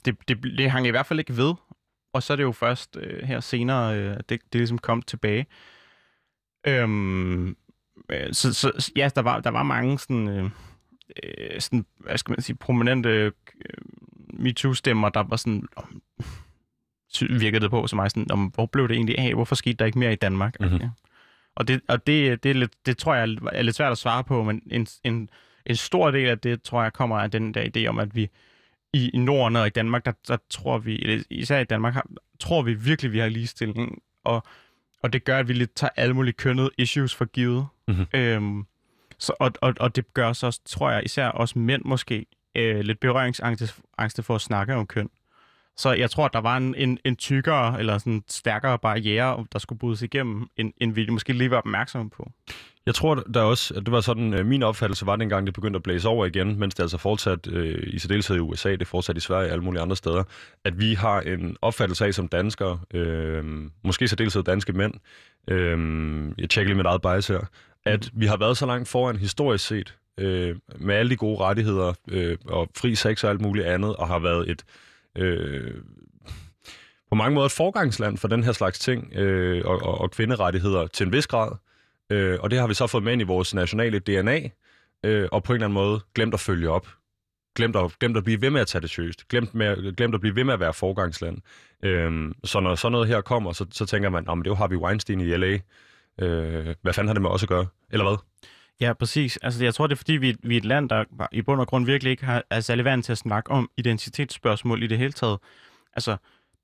[0.05, 1.53] det, det, det hang i hvert fald ikke ved.
[2.13, 5.45] Og så er det jo først øh, her senere, øh, det, det ligesom kom tilbage.
[6.67, 7.47] Øhm,
[8.09, 10.49] øh, så, så ja, der var, der var mange sådan, øh,
[11.23, 13.31] øh sådan, hvad skal man sige, prominente øh,
[14.35, 16.01] MeToo-stemmer, der var sådan, om,
[17.29, 19.33] virkede det på som mig sådan, om, hvor blev det egentlig af?
[19.33, 20.59] Hvorfor skete der ikke mere i Danmark?
[20.59, 20.75] Mm-hmm.
[20.75, 20.89] Okay.
[21.55, 24.23] Og, det, og det, det, er lidt, det tror jeg er lidt svært at svare
[24.23, 25.29] på, men en, en,
[25.65, 28.29] en stor del af det, tror jeg, kommer af den der idé om, at vi
[28.93, 32.05] i, i Norden og i Danmark, der, der tror vi, især i Danmark, har,
[32.39, 34.01] tror vi virkelig, vi har ligestilling.
[34.23, 34.43] Og,
[35.03, 37.67] og det gør, at vi lidt tager alle mulige kønnede issues for givet.
[37.87, 38.05] Mm-hmm.
[38.13, 38.65] Øhm,
[39.17, 42.99] så, og, og, og det gør så, tror jeg, især også mænd måske, øh, lidt
[42.99, 45.09] berøringsangste for at snakke om køn.
[45.77, 49.59] Så jeg tror, at der var en, en, en tykkere eller sådan stærkere barriere, der
[49.59, 52.31] skulle brydes igennem, end, end vi måske lige var opmærksomme på.
[52.85, 55.77] Jeg tror der også, at det var sådan, øh, min opfattelse var dengang, det begyndte
[55.77, 59.17] at blæse over igen, mens det altså fortsat øh, i særdeleshed i USA, det fortsat
[59.17, 60.23] i Sverige og alle mulige andre steder,
[60.63, 63.43] at vi har en opfattelse af som danskere, øh,
[63.83, 64.93] måske særdeleshed danske mænd,
[65.47, 65.77] øh,
[66.37, 67.39] jeg tjekker lige mit eget bias her,
[67.85, 71.93] at vi har været så langt foran historisk set, øh, med alle de gode rettigheder
[72.07, 74.63] øh, og fri sex og alt muligt andet, og har været et
[75.17, 75.73] øh,
[77.09, 80.87] på mange måder et forgangsland for den her slags ting øh, og, og, og kvinderettigheder
[80.87, 81.51] til en vis grad.
[82.09, 84.49] Øh, og det har vi så fået med ind i vores nationale DNA,
[85.03, 86.87] øh, og på en eller anden måde glemt at følge op.
[87.55, 89.27] Glemt at, glemt at blive ved med at tage det seriøst.
[89.27, 91.37] Glemt, med, glemt at blive ved med at være forgangsland.
[91.83, 94.67] Øh, så når sådan noget her kommer, så, så tænker man, at det jo har
[94.67, 95.57] vi Weinstein i L.A.,
[96.21, 97.67] Øh, hvad fanden har det med os at gøre?
[97.91, 98.17] Eller hvad?
[98.81, 99.37] Ja, præcis.
[99.37, 101.67] Altså, jeg tror, det er fordi, vi, vi er et land, der i bund og
[101.67, 105.11] grund virkelig ikke har, er særlig vant til at snakke om identitetsspørgsmål i det hele
[105.11, 105.39] taget.
[105.93, 106.17] Altså,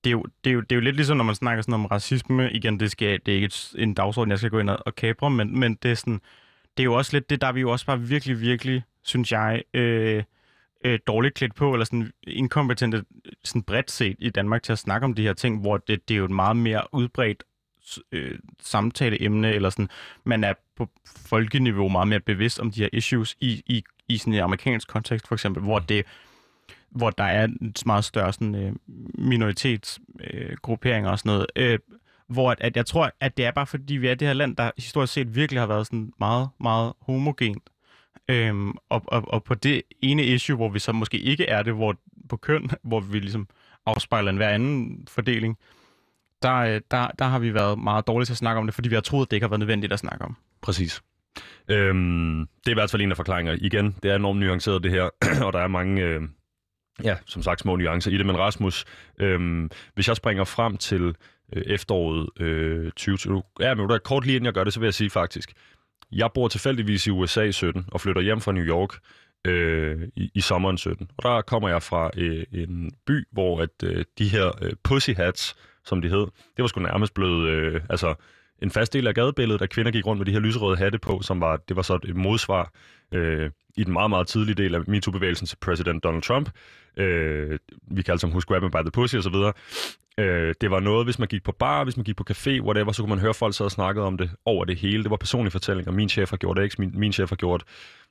[0.04, 1.74] det er, jo, det, er jo, det er jo lidt ligesom, når man snakker sådan
[1.74, 2.52] om racisme.
[2.52, 5.30] Igen, det, skal, det er ikke en dagsorden, jeg skal gå ind og, og kapre,
[5.30, 6.21] men, men det, er sådan,
[6.78, 9.32] det er jo også lidt det, der er vi jo også bare virkelig, virkelig, synes
[9.32, 10.24] jeg, øh,
[10.86, 13.04] øh, dårligt klædt på, eller sådan inkompetente,
[13.43, 16.13] sådan bredt set i Danmark til at snakke om de her ting, hvor det, det
[16.13, 17.43] er jo et meget mere udbredt
[18.12, 19.89] øh, samtaleemne, eller sådan,
[20.23, 20.89] man er på
[21.30, 25.27] folkeniveau meget mere bevidst om de her issues i, i, i sådan en amerikansk kontekst,
[25.27, 26.06] for eksempel, hvor det
[26.91, 28.73] hvor der er en meget større sådan, øh,
[29.17, 31.45] minoritetsgrupperinger øh, og sådan noget.
[31.56, 31.80] Øh,
[32.27, 34.56] hvor at, at jeg tror, at det er bare fordi, vi er det her land,
[34.56, 37.69] der historisk set virkelig har været sådan meget, meget homogent.
[38.27, 41.73] Øhm, og, og, og på det ene issue, hvor vi så måske ikke er det,
[41.73, 41.95] hvor
[42.30, 43.47] på køn, hvor vi ligesom
[43.86, 45.81] afspejler en hver anden fordeling, øh,
[46.43, 48.89] der, øh, der der har vi været meget dårlige til at snakke om det, fordi
[48.89, 50.38] vi har troet, at det ikke har været nødvendigt at snakke om.
[50.62, 51.01] Præcis.
[51.67, 53.58] Øhm, det er i hvert fald en af forklaringer.
[53.62, 55.04] Igen, det er enormt nuanceret det her,
[55.45, 56.21] og der er mange, øh,
[57.04, 58.25] ja, som sagt, små nuancer i det.
[58.25, 58.86] Men Rasmus,
[59.19, 61.15] øh, hvis jeg springer frem til
[61.54, 64.93] øh, efteråret øh, 2020, ja, men kort lige inden jeg gør det, så vil jeg
[64.93, 65.54] sige faktisk,
[66.12, 68.89] jeg bor tilfældigvis i USA i 17 og flytter hjem fra New York
[69.45, 71.10] øh, i, i sommeren 17.
[71.17, 75.12] Og der kommer jeg fra øh, en by, hvor at øh, de her øh, pussy
[75.12, 76.28] hats, som de hed.
[76.58, 78.15] Det var sgu nærmest blevet øh, altså,
[78.62, 81.22] en fast del af gadebilledet, at kvinder gik rundt med de her lyserøde hatte på,
[81.22, 82.72] som var, det var så et modsvar
[83.12, 86.50] øh, i den meget, meget tidlige del af MeToo-bevægelsen til præsident Donald Trump.
[86.98, 89.36] Øh, vi kan altså huske Grab by the Pussy osv.
[90.17, 92.91] Øh, det var noget, hvis man gik på bar, hvis man gik på café, whatever,
[92.91, 95.04] så kunne man høre folk sad og snakkede om det over det hele.
[95.04, 95.91] Det var personlige fortællinger.
[95.91, 97.63] Min chef har gjort X, min, min chef har gjort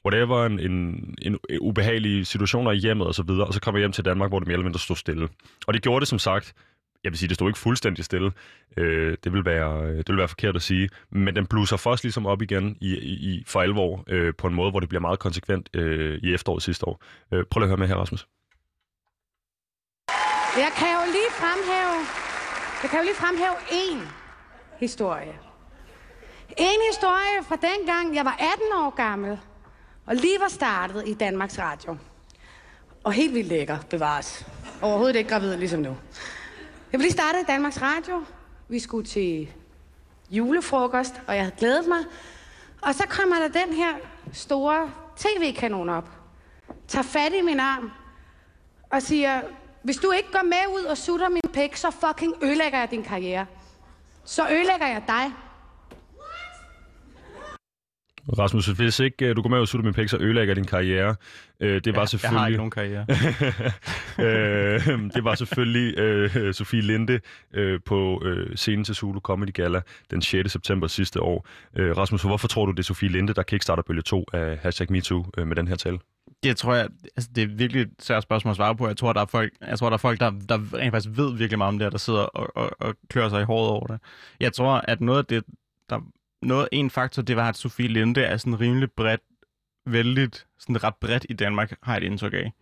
[0.07, 3.47] whatever, en, en, en ubehagelig situationer i hjemmet og så videre.
[3.47, 5.29] Og så kom jeg hjem til Danmark, hvor det mere eller mindre stod stille.
[5.67, 6.55] Og det gjorde det som sagt
[7.05, 8.33] jeg vil sige, det stod ikke fuldstændig stille.
[8.77, 10.89] Øh, det, vil være, øh, det vil være forkert at sige.
[11.11, 14.71] Men den bluser først ligesom op igen i, i, for alvor øh, på en måde,
[14.71, 17.03] hvor det bliver meget konsekvent øh, i efteråret sidste år.
[17.33, 18.27] Øh, prøv lige at høre med her, Rasmus.
[20.57, 21.97] Jeg kan jo lige fremhæve,
[22.83, 23.99] jeg kan jo lige fremhæve én
[24.81, 25.35] historie.
[26.59, 29.39] En historie fra dengang, jeg var 18 år gammel,
[30.07, 31.97] og lige var startet i Danmarks Radio.
[33.05, 34.47] Og helt vildt lækker, bevares.
[34.83, 35.97] Overhovedet ikke gravid ligesom nu.
[36.93, 38.25] Jeg blev lige starte i Danmarks Radio.
[38.69, 39.53] Vi skulle til
[40.31, 41.99] julefrokost, og jeg havde glædet mig.
[42.83, 43.95] Og så kommer der den her
[44.33, 46.09] store tv-kanon op.
[46.89, 47.91] Tager fat i min arm
[48.91, 49.41] og siger,
[49.83, 53.03] hvis du ikke går med ud og sutter min pæk, så fucking ødelægger jeg din
[53.03, 53.47] karriere.
[54.25, 55.33] Så ødelægger jeg dig.
[58.39, 61.17] Rasmus, hvis ikke øh, du går med og sutter min pæk, så ødelægger din karriere.
[61.61, 62.35] Øh, det var ja, selvfølgelig...
[62.35, 63.07] Jeg har ikke nogen karriere.
[65.07, 67.21] øh, det var selvfølgelig øh, Sofie Linde
[67.55, 70.53] øh, på øh, scenen til Zulu Comedy Gala den 6.
[70.53, 71.47] september sidste år.
[71.77, 74.93] Øh, Rasmus, hvorfor tror du, det er Sofie Linde, der kickstarter bølge 2 af hashtag
[74.93, 75.99] MeToo øh, med den her tale?
[76.43, 78.87] Det tror jeg, altså det er virkelig et svært spørgsmål at svare på.
[78.87, 81.37] Jeg tror, der er folk, jeg tror, der, er folk der, der rent faktisk ved
[81.37, 84.01] virkelig meget om det, der sidder og, og, og klør sig i håret over det.
[84.41, 85.45] Jeg tror, at noget af det,
[85.91, 86.01] der
[86.43, 89.21] noget, en faktor, det var, at Sofie Linde er sådan rimelig bredt,
[89.87, 92.53] vældigt, sådan ret bredt i Danmark, har jeg et indtryk af.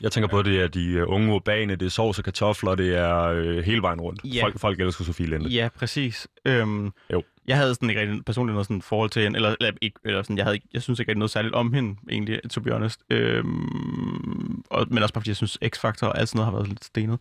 [0.00, 2.74] Jeg tænker på, at det er de uh, unge urbane, det er sovs og kartofler,
[2.74, 4.20] det er uh, hele vejen rundt.
[4.24, 4.44] Ja.
[4.44, 5.48] Folk, folk elsker Sofie Linde.
[5.48, 6.28] Ja, præcis.
[6.44, 7.22] Øhm, jo.
[7.46, 10.22] Jeg havde sådan ikke rigtig personligt noget sådan forhold til hende, eller, eller, ikke, eller
[10.22, 13.00] sådan, jeg, havde, jeg synes ikke rigtig noget særligt om hende, egentlig, to be honest.
[13.10, 16.68] Øhm, og, men også bare fordi jeg synes, X-Factor og alt sådan noget har været
[16.68, 17.18] lidt stenet.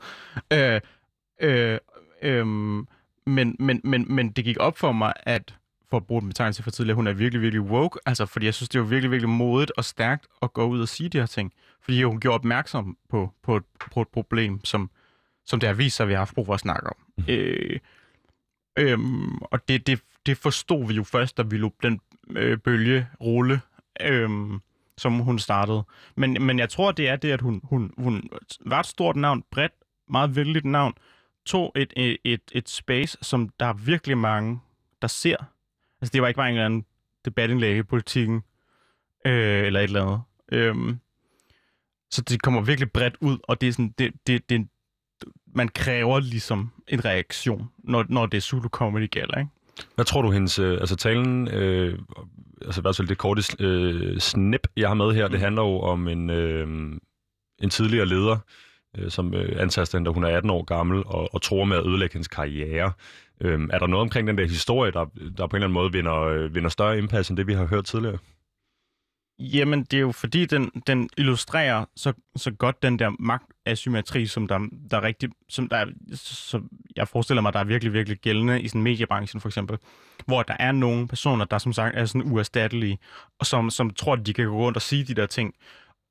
[0.54, 0.82] Øh,
[1.42, 1.78] øh,
[2.22, 2.48] øh,
[3.26, 5.56] men, men, men, men det gik op for mig, at
[5.92, 8.00] for at bruge betegnelse for tidligere, hun er virkelig, virkelig woke.
[8.06, 10.88] Altså, fordi jeg synes, det er virkelig, virkelig modigt og stærkt at gå ud og
[10.88, 11.54] sige de her ting.
[11.82, 14.90] Fordi hun gjorde opmærksom på, på, et, på et problem, som,
[15.46, 16.96] som det har vist sig, at vi har haft brug for at snakke om.
[17.18, 17.24] Mm.
[17.28, 17.80] Øh,
[18.78, 19.00] øh,
[19.42, 23.62] og det, det, det forstod vi jo først, da vi lå den øh, bølge rulle,
[24.02, 24.30] øh,
[24.98, 25.84] som hun startede.
[26.16, 28.30] Men, men jeg tror, det er det, at hun, hun, hun
[28.66, 29.74] var et stort navn, bredt
[30.10, 30.94] meget vældigt navn.
[31.46, 34.60] To, et, et, et, et space, som der er virkelig mange,
[35.02, 35.38] der ser.
[36.02, 36.86] Altså, det var ikke bare en eller anden
[37.26, 38.42] debatindlæg i politikken,
[39.26, 40.22] øh, eller et eller andet.
[40.52, 41.00] Øhm,
[42.12, 44.68] så det kommer virkelig bredt ud, og det er sådan, det, det, det,
[45.56, 49.52] man kræver ligesom en reaktion, når, når det er Zulu Comedy Gala, ikke?
[49.96, 52.00] Hvad tror du, hendes, øh, altså talen, øh,
[52.62, 55.32] altså i hvert fald det korte øh, snip, jeg har med her, mm.
[55.32, 56.68] det handler jo om en, øh,
[57.62, 58.38] en tidligere leder,
[58.98, 61.78] øh, som øh, antaster hende, da hun er 18 år gammel, og, og tror med
[61.78, 62.92] at ødelægge hendes karriere.
[63.42, 65.06] Øh, er der noget omkring den der historie, der,
[65.38, 67.66] der på en eller anden måde vinder, øh, vinder større indpas, end det vi har
[67.66, 68.18] hørt tidligere?
[69.40, 74.48] Jamen, det er jo fordi, den, den illustrerer så, så godt den der magtasymmetri, som
[74.48, 74.60] der,
[74.92, 76.62] der er rigtig, som der, så
[76.96, 79.78] jeg forestiller mig, der er virkelig, virkelig gældende i sådan mediebranchen for eksempel,
[80.26, 83.00] hvor der er nogle personer, der som sagt er sådan uerstattelige,
[83.40, 85.54] og som, som tror, at de kan gå rundt og sige de der ting,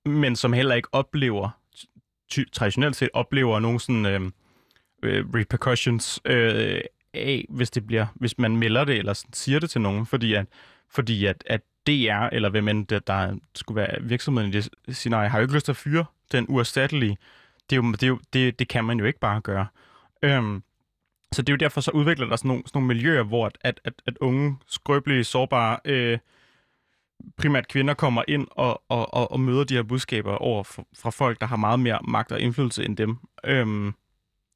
[0.04, 1.48] men som heller ikke oplever,
[2.30, 4.32] ty, traditionelt set oplever nogen sådan øhm,
[5.02, 6.80] øh, repercussions øh,
[7.14, 10.46] af, hvis, det bliver, hvis man melder det eller siger det til nogen, fordi at,
[10.90, 15.28] fordi at, at DR, eller hvem end der, der skulle være virksomheden i det scenarie,
[15.28, 17.18] har jo ikke lyst til at fyre den uerstattelige.
[17.70, 19.66] Det, er jo, det, er jo, det, det kan man jo ikke bare gøre.
[20.22, 20.62] Øhm,
[21.32, 23.58] så det er jo derfor, så udvikler der sådan nogle, sådan nogle miljøer, hvor at,
[23.60, 26.18] at, at, at unge, skrøbelige, sårbare, øh,
[27.36, 31.10] primært kvinder kommer ind og, og, og, og møder de her budskaber over for, fra
[31.10, 33.18] folk, der har meget mere magt og indflydelse end dem.
[33.44, 33.94] Øhm,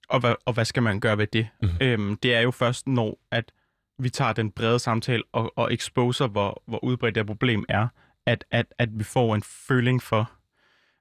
[0.09, 1.49] og, hvad, og hvad skal man gøre ved det?
[1.63, 1.69] Mm.
[1.81, 3.53] Øhm, det er jo først, når at
[3.99, 7.89] vi tager den brede samtale og, og exposer, hvor, hvor udbredt det problem er,
[8.27, 10.31] at, at, at vi får en føling for,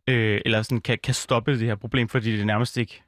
[0.09, 3.03] øh, eller sådan kan, kan stoppe det her problem, fordi det nærmest ikke,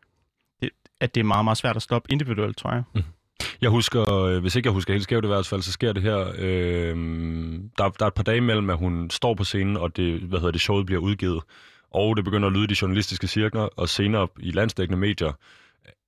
[0.61, 2.83] det, at det er meget, meget svært at stoppe individuelt, tror jeg.
[2.95, 3.03] Mm.
[3.61, 6.03] Jeg husker, øh, hvis ikke jeg husker helt skævt i hvert fald, så sker det
[6.03, 6.33] her.
[6.37, 6.95] Øh,
[7.77, 10.39] der, der er et par dage imellem, at hun står på scenen, og det, hvad
[10.39, 11.43] hedder det, showet bliver udgivet.
[11.91, 15.31] Og det begynder at lyde i de journalistiske cirkler, og senere i landsdækkende medier,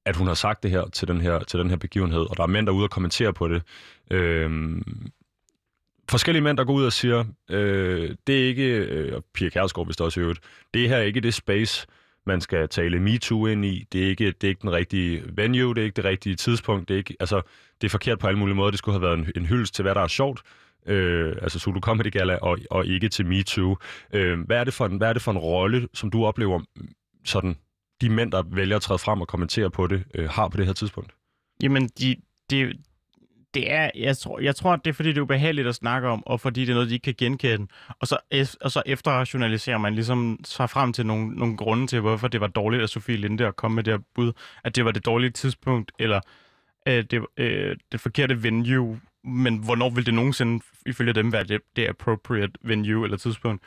[0.08, 2.44] at hun har sagt det her til den her, til den her begivenhed, og der
[2.44, 3.62] er mænd, der er ude og kommentere på det.
[4.12, 4.82] Øh,
[6.10, 9.88] forskellige mænd, der går ud og siger, øh, det er ikke, øh, og Pia Kærsgaard
[9.88, 10.40] hvis også i øvrigt,
[10.74, 11.88] det her er ikke det space,
[12.26, 13.86] man skal tale MeToo ind i.
[13.94, 16.88] Det er, ikke, det er ikke den rigtige venue, det er ikke det rigtige tidspunkt.
[16.88, 17.42] Det er, ikke, altså,
[17.82, 18.72] det er forkert på alle mulige måder.
[18.72, 20.42] Det skulle have været en, en hyldest til, hvad der er sjovt.
[20.86, 23.78] Øh, altså Zulu Comedy Gala, og, og ikke til MeToo.
[24.14, 26.62] Øh, hvad, er det for en, hvad er det for en rolle, som du oplever
[27.26, 27.56] sådan
[28.02, 30.66] de mænd, der vælger at træde frem og kommentere på det, øh, har på det
[30.66, 31.12] her tidspunkt?
[31.64, 32.16] Jamen, de,
[32.50, 32.74] de,
[33.54, 36.24] det er, jeg tror, jeg tror, det er, fordi det er ubehageligt at snakke om,
[36.26, 37.68] og fordi det er noget, de ikke kan genkende.
[38.00, 38.18] Og så,
[38.62, 42.48] og så efterrationaliserer man ligesom sig frem til nogle, nogle grunde til, hvorfor det var
[42.48, 44.34] dårligt af Sofie Linde at komme med det her bud,
[44.64, 46.22] at det var det dårlige tidspunkt, eller
[46.88, 51.62] øh, det, øh, det forkerte venue, men hvornår vil det nogensinde, ifølge dem, være det,
[51.76, 53.64] det appropriate venue eller tidspunkt?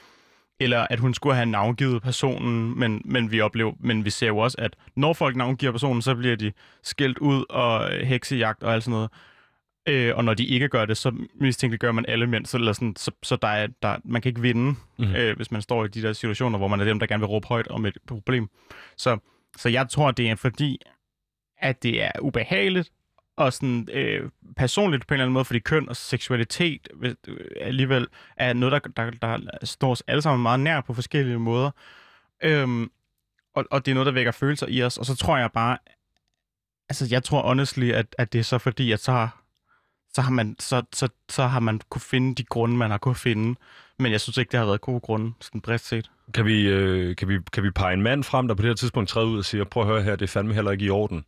[0.61, 4.39] Eller at hun skulle have navngivet personen, men, men vi oplever, men vi ser jo
[4.39, 8.85] også, at når folk navngiver personen, så bliver de skilt ud og heksejagt og alt
[8.85, 9.11] sådan noget.
[9.89, 12.97] Øh, og når de ikke gør det, så mistænkeliggør man alle mænd, så, eller sådan,
[12.97, 15.15] så, så der er, der, man kan ikke vinde, mm.
[15.15, 17.27] øh, hvis man står i de der situationer, hvor man er dem, der gerne vil
[17.27, 18.49] råbe højt om et problem.
[18.97, 19.19] Så,
[19.57, 20.79] så jeg tror, det er fordi,
[21.59, 22.91] at det er ubehageligt,
[23.45, 27.15] og sådan øh, personligt på en eller anden måde, fordi køn og seksualitet øh,
[27.61, 31.71] alligevel er noget, der, der, der står os alle sammen meget nær på forskellige måder.
[32.43, 32.91] Øhm,
[33.55, 34.99] og, og det er noget, der vækker følelser i os.
[34.99, 35.79] Og så tror jeg bare,
[36.89, 39.43] altså jeg tror honestly, at, at det er så fordi, at så har,
[40.13, 43.15] så har man, så, så, så har man kunne finde de grunde, man har kunne
[43.15, 43.59] finde.
[43.99, 46.11] Men jeg synes ikke, det har været gode grunde, sådan bredt set.
[46.35, 48.75] Kan vi, øh, kan, vi, kan vi pege en mand frem, der på det her
[48.75, 50.91] tidspunkt træder ud og siger, prøv at høre her, det er fandme heller ikke i
[50.91, 51.25] orden?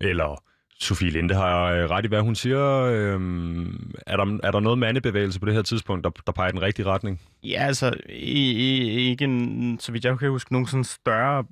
[0.00, 0.42] Eller
[0.80, 2.82] Sofie Linde har øh, ret i, hvad hun siger.
[2.82, 6.52] Øhm, er, der, er der noget mandebevægelse på det her tidspunkt, der, der peger i
[6.52, 7.20] den rigtige retning?
[7.42, 11.44] Ja, altså i, i, ikke en, så vidt jeg kan huske, nogen sådan større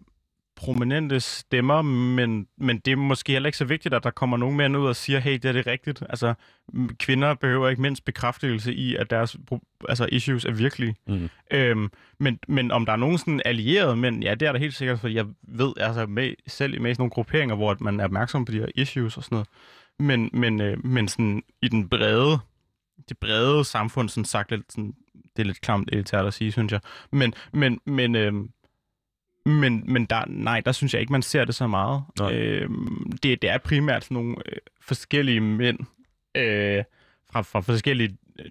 [0.58, 4.56] prominente stemmer, men, men det er måske heller ikke så vigtigt, at der kommer nogen
[4.56, 6.02] mænd ud og siger, hey, det er det rigtigt.
[6.08, 6.34] Altså,
[6.98, 9.36] kvinder behøver ikke mindst bekræftelse i, at deres
[9.88, 10.94] altså, issues er virkelige.
[11.06, 11.28] Mm.
[11.50, 14.74] Øhm, men, men om der er nogen sådan allierede mænd, ja, det er der helt
[14.74, 18.44] sikkert, for jeg ved altså med, selv med sådan nogle grupperinger, hvor man er opmærksom
[18.44, 19.48] på de her issues og sådan noget.
[19.98, 22.38] Men, men, øh, men sådan i den brede,
[23.08, 24.94] det brede samfund, sådan sagt lidt, sådan,
[25.36, 26.80] det er lidt klamt elitært at sige, synes jeg.
[27.12, 28.32] Men, men, men øh,
[29.48, 32.02] men, men der, nej, der synes jeg ikke, man ser det så meget.
[32.32, 32.68] Øh,
[33.22, 35.78] det, det er primært sådan nogle øh, forskellige mænd
[36.34, 36.84] øh,
[37.32, 38.50] fra, fra forskellige øh,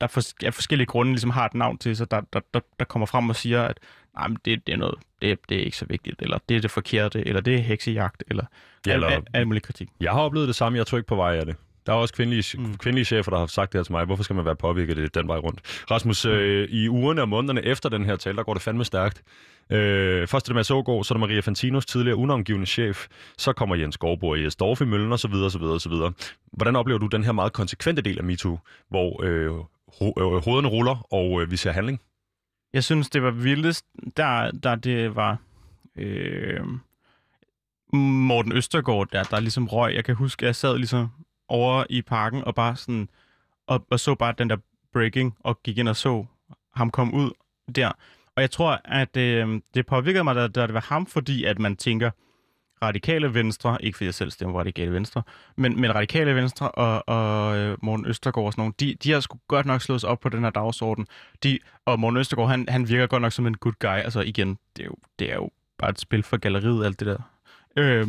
[0.00, 2.84] der for, ja, forskellige grunde ligesom har et navn til sig, der, der, der, der
[2.84, 3.78] kommer frem og siger, at
[4.14, 6.60] nej, men det, det, er noget, det, det er ikke så vigtigt, eller det er
[6.60, 8.44] det forkerte, eller det er heksejagt, eller,
[8.86, 9.88] ja, eller al, al, al mulig kritik.
[10.00, 11.56] Jeg har oplevet det samme, jeg tror ikke på vej af det.
[11.86, 12.76] Der er også kvindelige, mm.
[12.76, 14.04] kvindelige chefer, der har sagt det her til mig.
[14.04, 15.60] Hvorfor skal man være påvirket det den vej rundt?
[15.90, 16.30] Rasmus, mm.
[16.30, 19.22] øh, i ugerne og månederne efter den her tale, der går det fandme stærkt.
[19.70, 23.06] Øh, først er det Mads Ågaard, så er det Maria Fantinos, tidligere unavngivende chef.
[23.38, 25.88] Så kommer Jens Gårdbo og Jes Dorf i møllen, og så videre, så videre, så
[25.88, 26.12] videre.
[26.52, 29.58] Hvordan oplever du den her meget konsekvente del af MeToo, hvor øh,
[29.92, 32.00] ho- øh, hovederne ruller, og øh, vi ser handling?
[32.72, 35.38] Jeg synes, det var vildest, der, der det var
[35.98, 36.60] øh,
[37.92, 39.94] Morten Østergaard, der, der ligesom røg.
[39.94, 41.08] Jeg kan huske, at jeg sad ligesom
[41.48, 43.08] over i parken og bare sådan,
[43.66, 44.56] og, og så bare den der
[44.92, 46.24] breaking, og gik ind og så
[46.74, 47.30] ham komme ud
[47.74, 47.92] der.
[48.36, 51.58] Og jeg tror, at øh, det påvirkede mig, da, da det var ham, fordi at
[51.58, 52.10] man tænker,
[52.82, 55.22] radikale venstre, ikke fordi jeg selv stemmer radikale venstre,
[55.56, 59.20] men, men radikale venstre og, og øh, Morten Østergaard og sådan nogle, de, de har
[59.20, 61.06] sgu godt nok slået sig op på den her dagsorden.
[61.42, 63.88] De, og Morten Østergaard, han, han virker godt nok som en good guy.
[63.88, 67.06] Altså igen, det er jo, det er jo bare et spil for galleriet, alt det
[67.06, 67.18] der.
[67.78, 68.06] Øh,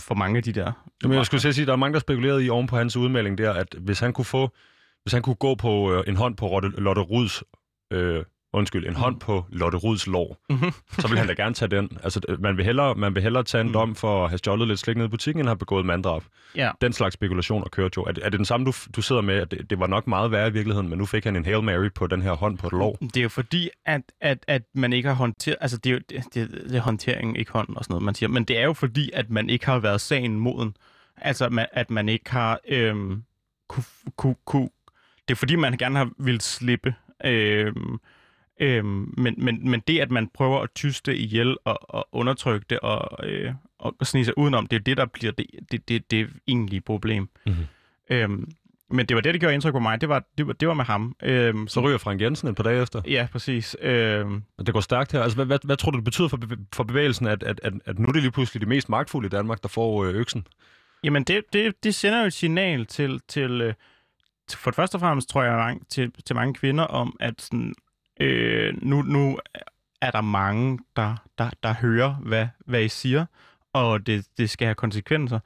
[0.00, 0.72] for mange af de der.
[1.02, 3.38] Jamen, jeg skulle sige, at der er mange, der spekulerede i oven på hans udmelding
[3.38, 4.50] der, at hvis han kunne få,
[5.02, 7.42] hvis han kunne gå på øh, en hånd på Lotte Ruds
[7.92, 8.24] øh,
[8.54, 8.96] undskyld, en mm.
[8.96, 10.72] hånd på Lotte Ruds lår, mm-hmm.
[11.00, 11.98] så vil han da gerne tage den.
[12.02, 13.72] Altså, man vil hellere, man vil hellere tage en mm.
[13.72, 16.22] dom for at have stjålet lidt slik ned i butikken, end have begået manddrab.
[16.56, 16.70] Ja.
[16.80, 18.02] Den slags spekulationer kører jo.
[18.02, 20.06] Er det, er det den samme, du, du sidder med, at det, det var nok
[20.06, 22.58] meget værre i virkeligheden, men nu fik han en Hail Mary på den her hånd
[22.58, 22.96] på et lår?
[23.00, 25.56] Det er jo fordi, at, at, at man ikke har håndteret...
[25.60, 28.14] Altså, det er jo det, det, det er håndtering, ikke hånden og sådan noget, man
[28.14, 28.28] siger.
[28.28, 30.76] Men det er jo fordi, at man ikke har været sagen moden.
[31.16, 32.60] Altså, man, at man ikke har...
[32.68, 33.22] Øhm,
[33.68, 33.84] kunne,
[34.16, 34.68] kunne, kunne,
[35.28, 36.94] det er fordi, man gerne har vil slippe...
[37.24, 37.98] Øhm,
[38.60, 42.80] Øhm, men, men, men det, at man prøver at tyste ihjel og, og undertrykke det
[42.80, 46.30] og, øh, og snige sig udenom, det er det, der bliver det, det, det, det
[46.46, 47.28] egentlige problem.
[47.46, 47.64] Mm-hmm.
[48.10, 48.52] Øhm,
[48.90, 50.00] men det var det, der gjorde indtryk på mig.
[50.00, 51.16] Det var, det var, det var med ham.
[51.22, 53.02] Øhm, så ryger Frank Jensen et par dage efter?
[53.06, 53.76] Ja, præcis.
[53.80, 55.22] Øhm, det går stærkt her.
[55.22, 56.38] Altså, hvad, hvad, hvad tror du, det betyder for,
[56.74, 59.30] for bevægelsen, at, at, at, at nu er det lige pludselig det mest magtfulde i
[59.30, 60.46] Danmark, der får øh, øksen?
[61.04, 63.74] Jamen, det, det, det sender jo et signal til, til, øh,
[64.50, 67.74] for det første og fremmest, tror jeg, til, til mange kvinder om, at sådan,
[68.20, 69.38] øh, nu, nu
[70.00, 73.26] er der mange, der, der, der hører, hvad, hvad I siger,
[73.72, 75.40] og det, det skal have konsekvenser.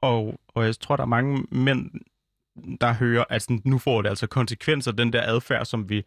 [0.00, 1.90] Og, og jeg tror, der er mange mænd,
[2.80, 6.02] der hører, at sådan, nu får det altså konsekvenser, den der adfærd, som vi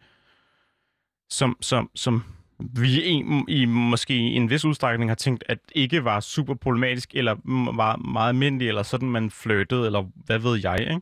[1.30, 2.24] som, som, som
[2.58, 7.14] vi i, i måske i en vis udstrækning har tænkt, at ikke var super problematisk,
[7.14, 7.36] eller
[7.76, 11.00] var meget almindelig, eller sådan man flyttede, eller hvad ved jeg, ikke?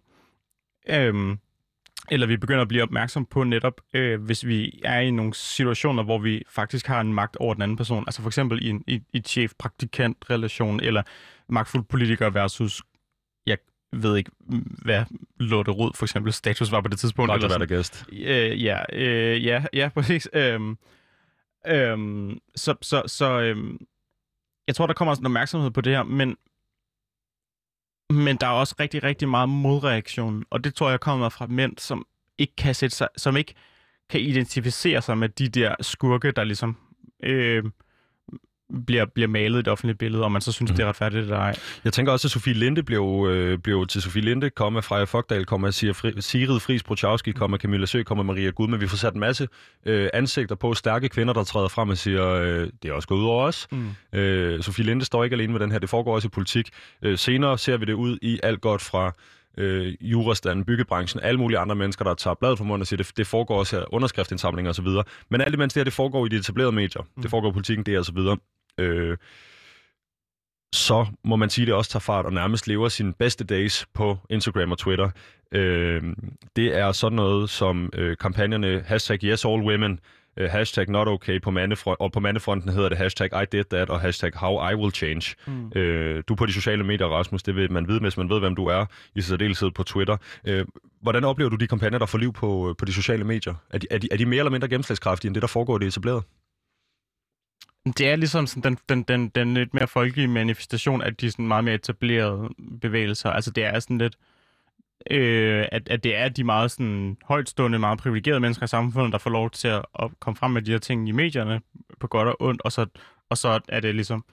[0.88, 1.38] Øhm,
[2.11, 6.03] eller vi begynder at blive opmærksom på netop, øh, hvis vi er i nogle situationer,
[6.03, 8.05] hvor vi faktisk har en magt over den anden person.
[8.07, 11.03] Altså for eksempel i en i, i chef-praktikant-relation, eller
[11.49, 12.83] magtfuld politiker versus,
[13.47, 13.59] jeg
[13.93, 14.31] ved ikke,
[14.83, 15.05] hvad
[15.40, 17.29] Lotte Rod for eksempel status var på det tidspunkt.
[17.29, 18.05] Nok eller være gæst.
[18.12, 20.29] Øh, ja, øh, ja, ja, præcis.
[20.33, 20.79] Øhm,
[21.67, 23.79] øhm, så så, så øhm,
[24.67, 26.37] jeg tror, der kommer sådan en opmærksomhed på det her, men
[28.14, 31.79] men der er også rigtig, rigtig meget modreaktion, og det tror jeg kommer fra mænd,
[31.79, 32.07] som
[32.38, 33.55] ikke kan sætte sig, som ikke
[34.11, 36.77] kan identificere sig med de der skurke, der ligesom
[37.22, 37.64] øh,
[38.87, 40.76] bliver, bliver malet et offentligt billede, og man så synes, mm.
[40.76, 41.56] det er retfærdigt eller ej.
[41.84, 45.44] Jeg tænker også, at Sofie Linde blev, øh, blev til Sofie Linde, komme Freja Fogdal,
[45.44, 49.14] komme Fri, Sigrid Friis Prochowski, komme Camilla Sø, komme Maria Gud, men vi får sat
[49.14, 49.48] en masse
[49.87, 53.18] øh, ansigter på stærke kvinder, der træder frem og siger, øh, det er også gået
[53.18, 53.66] ud over os.
[53.72, 54.18] Mm.
[54.18, 56.68] Øh, Sofie Linde står ikke alene med den her, det foregår også i politik.
[57.02, 59.12] Øh, senere ser vi det ud i alt godt fra
[59.58, 63.12] øh, jurastanden, byggebranchen, alle mulige andre mennesker, der tager bladet fra munden og siger, det,
[63.16, 64.87] det foregår også her, underskriftsindsamlinger osv.
[65.30, 67.02] Men alt imens det her, det foregår i de etablerede medier.
[67.02, 67.22] Mm.
[67.22, 68.37] Det foregår i politikken, det og så videre
[68.78, 69.16] øh,
[70.74, 73.87] så må man sige, at det også tager fart og nærmest lever sine bedste days
[73.94, 75.10] på Instagram og Twitter.
[75.52, 76.02] Øh,
[76.56, 80.00] det er sådan noget som øh, kampagnerne hashtag yes all women,
[80.37, 83.90] øh, hashtag not okay på mandefront, og på mandefronten hedder det hashtag I did that
[83.90, 85.34] og hashtag how I will change.
[85.46, 85.72] Mm.
[85.78, 88.56] Øh, du på de sociale medier, Rasmus, det vil man vide, hvis man ved, hvem
[88.56, 90.16] du er, i særdeleshed på Twitter.
[90.46, 90.64] Øh,
[91.02, 93.54] hvordan oplever du de kampagner, der får liv på, på de sociale medier?
[93.70, 95.80] Er de, er, de, er de mere eller mindre gennemslagskraftige end det, der foregår i
[95.80, 96.22] det etablerede?
[97.87, 101.49] Det er ligesom sådan den, den, den, den lidt mere folkelige manifestation af de sådan
[101.49, 102.49] meget mere etablerede
[102.81, 103.31] bevægelser.
[103.31, 104.16] Altså det er sådan lidt,
[105.11, 109.18] øh, at, at det er de meget sådan højtstående, meget privilegerede mennesker i samfundet, der
[109.18, 111.61] får lov til at, at komme frem med de her ting i medierne
[112.01, 112.87] på godt og ondt, og så,
[113.31, 114.25] og så er det ligesom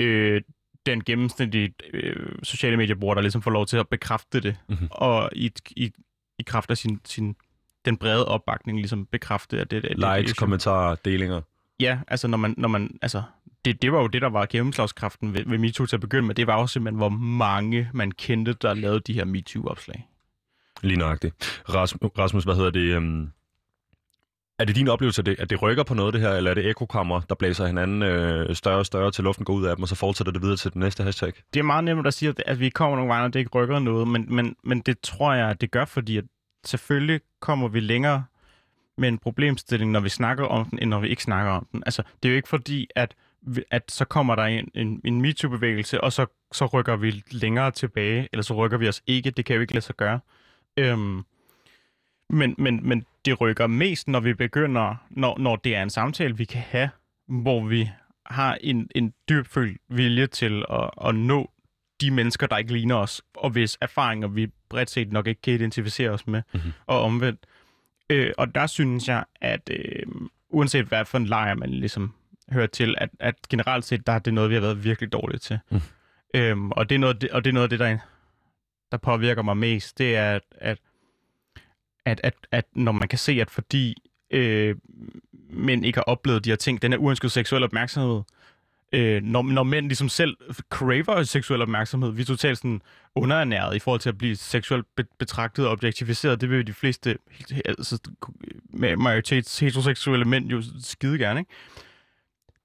[0.00, 0.42] øh,
[0.86, 4.88] den gennemsnitlige øh, sociale mediebruger, der ligesom får lov til at bekræfte det, mm-hmm.
[4.90, 5.92] og i, i,
[6.38, 7.36] i kraft af sin, sin,
[7.84, 11.40] den brede opbakning ligesom bekræfte, at det, det Likes, det, kommentarer, delinger.
[11.80, 13.22] Ja, altså når man, når man altså,
[13.64, 16.34] det, det var jo det, der var gennemslagskraften ved, ved MeToo til at begynde med.
[16.34, 20.08] Det var jo simpelthen, hvor mange man kendte, der lavede de her MeToo-opslag.
[20.82, 21.62] Lige nøjagtigt.
[21.68, 22.96] Rasmus, Rasmus hvad hedder det?
[22.96, 23.32] Um,
[24.58, 26.54] Er det din oplevelse, at det, at det rykker på noget, det her, eller er
[26.54, 29.82] det ekokammer, der blæser hinanden øh, større og større, til luften går ud af dem,
[29.82, 31.32] og så fortsætter det videre til den næste hashtag?
[31.54, 33.78] Det er meget nemt at sige, at- vi kommer nogle vegne, og det ikke rykker
[33.78, 36.24] noget, men, men, men det tror jeg, at det gør, fordi at
[36.64, 38.24] selvfølgelig kommer vi længere
[38.98, 41.82] med en problemstilling, når vi snakker om den, end når vi ikke snakker om den.
[41.86, 43.14] Altså, det er jo ikke fordi, at,
[43.70, 48.28] at så kommer der en, en, en MeToo-bevægelse, og så, så rykker vi længere tilbage,
[48.32, 49.30] eller så rykker vi os ikke.
[49.30, 50.20] Det kan jo ikke lade sig gøre.
[50.76, 51.22] Øhm,
[52.30, 56.36] men, men, men det rykker mest, når vi begynder, når, når det er en samtale,
[56.36, 56.88] vi kan have,
[57.28, 57.90] hvor vi
[58.26, 61.50] har en, en dybfølt vilje til at, at nå
[62.00, 65.52] de mennesker, der ikke ligner os, og hvis erfaringer vi bredt set nok ikke kan
[65.54, 66.60] identificere os med, Mhm.
[66.60, 66.72] mm-hmm.
[66.86, 67.46] og omvendt.
[68.10, 70.06] Øh, og der synes jeg, at øh,
[70.50, 72.14] uanset hvad for en lejr man ligesom
[72.52, 75.38] hører til, at, at generelt set, der er det noget, vi har været virkelig dårlige
[75.38, 75.58] til.
[75.70, 75.80] Mm.
[76.34, 77.98] Øhm, og, det er noget, og det er noget af det, der,
[78.92, 80.78] der påvirker mig mest, det er, at, at,
[82.04, 83.94] at, at, at når man kan se, at fordi
[84.30, 84.76] øh,
[85.50, 88.22] mænd ikke har oplevet de her ting, den her uønskede seksuel opmærksomhed,
[88.92, 90.36] øh, når, når mænd ligesom selv
[90.70, 92.82] craver seksuel opmærksomhed, vi er totalt sådan
[93.14, 97.18] underernæret i forhold til at blive seksuelt be- betragtet og objektificeret, det vil de fleste
[97.64, 97.98] altså,
[98.70, 101.52] med majoritets heteroseksuelle mænd jo skide gerne, ikke?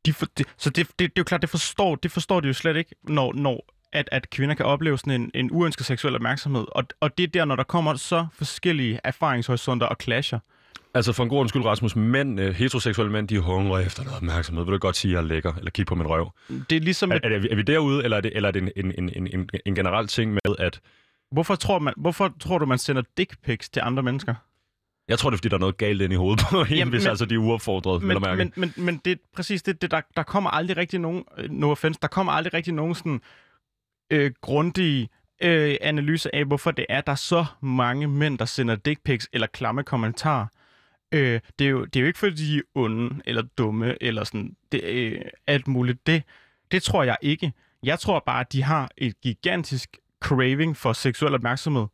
[0.06, 2.48] De for, de, så det, det, det er jo klart, det forstår, det forstår de
[2.48, 6.16] jo slet ikke, når, når at, at kvinder kan opleve sådan en, en uønsket seksuel
[6.16, 6.66] opmærksomhed.
[6.72, 10.40] Og, og det er der, når der kommer så forskellige erfaringshorisonter og clasher.
[10.94, 14.64] Altså for en god undskyld, Rasmus, mænd, øh, heteroseksuelle mænd, de hungrer efter noget opmærksomhed.
[14.66, 16.32] Vil du godt sige, at jeg er lækker, eller kigge på min røv?
[16.70, 17.12] Det er ligesom...
[17.12, 19.50] Er, er, er vi derude, eller er det, eller er det en, en, en, en,
[19.66, 20.80] en generel ting med, at
[21.32, 24.36] hvorfor, tror man, hvorfor tror du, man sender dick pics til andre mennesker?
[25.08, 26.90] jeg tror, det er, fordi der er noget galt inde i hovedet på en, Jamen,
[26.90, 29.92] hvis men- altså de er uopfordret, men, men, men, men det er præcis det, det
[29.92, 33.22] der, der kommer aldrig rigtig nogen, øh, no offense, der kommer aldrig rigtig nogen sådan
[34.12, 35.10] øh, grundige
[35.44, 39.30] øh, analyse af, hvorfor det er, der er så mange mænd, der sender dick pics
[39.34, 40.46] eller klamme kommentarer.
[41.12, 44.24] Øh, det, er jo, det er jo ikke, fordi de er onde eller dumme eller
[44.24, 46.08] sådan det, øh, alt muligt.
[46.08, 46.24] Det,
[46.72, 47.54] det tror jeg ikke.
[47.84, 51.86] Jeg tror bare, at de har et gigantisk craving for seksuel opmærksomhed.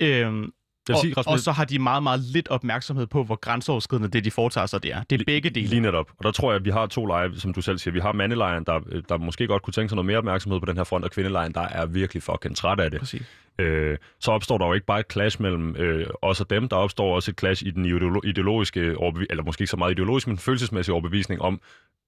[0.00, 0.48] Øh,
[0.88, 4.24] jeg og, Rasmus, og så har de meget, meget lidt opmærksomhed på, hvor grænseoverskridende det,
[4.24, 5.02] de foretager sig, det er.
[5.10, 5.66] Det er begge dele.
[5.66, 6.10] Lige netop.
[6.18, 7.92] Og der tror jeg, at vi har to lejre, som du selv siger.
[7.92, 10.76] Vi har mandelejren, der, der måske godt kunne tænke sig noget mere opmærksomhed på den
[10.76, 13.00] her front, og kvindelejren, der er virkelig fucking træt af det.
[13.00, 13.22] Præcis.
[13.58, 16.76] Øh, så opstår der jo ikke bare et clash mellem øh, os og dem, der
[16.76, 20.28] opstår også et clash i den ideolo- ideologiske, overbevi- eller måske ikke så meget ideologisk,
[20.28, 21.60] men følelsesmæssige overbevisning om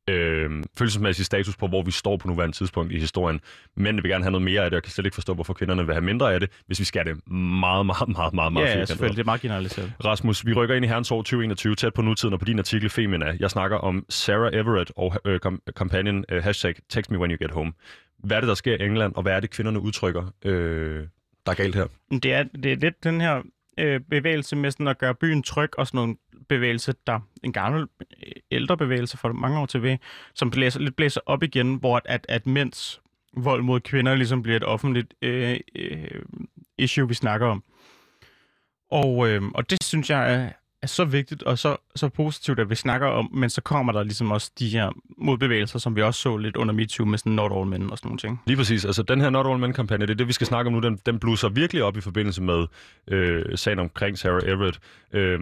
[0.09, 3.41] øh, følelsesmæssig status på, hvor vi står på nuværende tidspunkt i historien.
[3.77, 5.87] Mændene vil gerne have noget mere af det, og kan slet ikke forstå, hvorfor kvinderne
[5.87, 8.79] vil have mindre af det, hvis vi skal det meget, meget, meget, meget, meget Ja,
[8.79, 9.17] ja, selvfølgelig.
[9.17, 9.93] Det er meget generaliseret.
[10.05, 12.91] Rasmus, vi rykker ind i herrens år 2021, tæt på nutiden, og på din artikel
[12.91, 13.37] Femina.
[13.41, 15.41] Jeg snakker om Sarah Everett og øh,
[15.77, 17.73] kampagnen øh, hashtag Text Me When You Get Home.
[18.19, 21.07] Hvad er det, der sker i England, og hvad er det, kvinderne udtrykker, øh,
[21.47, 21.87] der er galt her?
[22.11, 23.43] Det er, det er lidt den her
[23.79, 26.17] øh, bevægelse med sådan at gøre byen tryg, og sådan nogle
[26.49, 27.83] bevægelse, der en gammel
[28.27, 29.99] øh, ældre bevægelse for mange år tilbage,
[30.35, 33.01] som blæser, lidt blæser op igen, hvor at, at, at mænds
[33.37, 36.23] vold mod kvinder ligesom bliver et offentligt øh, øh,
[36.79, 37.65] issue, vi snakker om.
[38.91, 40.55] Og, øh, og det synes jeg
[40.85, 44.03] er, så vigtigt og så, så positivt, at vi snakker om, men så kommer der
[44.03, 47.53] ligesom også de her modbevægelser, som vi også så lidt under MeToo med sådan Not
[47.53, 48.43] All Men og sådan nogle ting.
[48.47, 48.85] Lige præcis.
[48.85, 50.81] Altså, den her Not All Men-kampagne, det er det, vi skal snakke om nu.
[50.81, 52.67] Den, den blusser virkelig op i forbindelse med
[53.09, 54.81] øh, sagen omkring Sarah Everett.
[55.13, 55.41] Øh,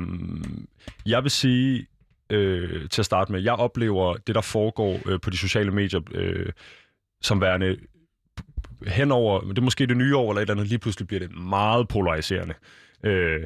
[1.07, 1.86] jeg vil sige,
[2.30, 6.01] øh, til at starte med, jeg oplever det, der foregår øh, på de sociale medier,
[6.14, 6.53] øh,
[7.22, 7.76] som værende
[8.86, 11.36] henover, det er måske det nye år eller et eller andet, lige pludselig bliver det
[11.36, 12.55] meget polariserende.
[13.05, 13.40] Øh,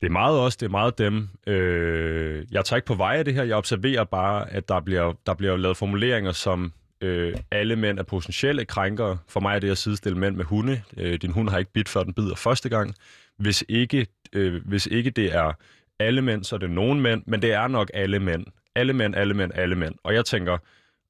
[0.00, 1.28] det er meget os, det er meget dem.
[1.46, 5.12] Øh, jeg tager ikke på vej af det her, jeg observerer bare, at der bliver,
[5.26, 9.18] der bliver lavet formuleringer som øh, alle mænd er potentielle krænkere.
[9.28, 10.82] For mig er det at sidestille mænd med hunde.
[10.96, 12.94] Øh, din hund har ikke bidt, før den bider første gang.
[13.38, 15.52] Hvis ikke, øh, hvis ikke det er
[15.98, 18.46] alle mænd, så er det nogen mænd, men det er nok alle mænd.
[18.74, 19.94] Alle mænd, alle mænd, alle mænd.
[20.04, 20.58] Og jeg tænker,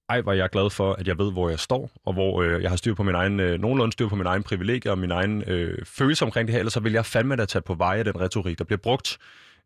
[0.08, 2.70] ej, er jeg glad for, at jeg ved, hvor jeg står, og hvor øh, jeg
[2.70, 5.42] har styr på min egen, øh, nogenlunde styr på min egen privilegier og min egen
[5.46, 8.04] øh, følelse omkring det her, ellers så vil jeg fandme da tage på veje af
[8.04, 9.18] den retorik, der bliver brugt.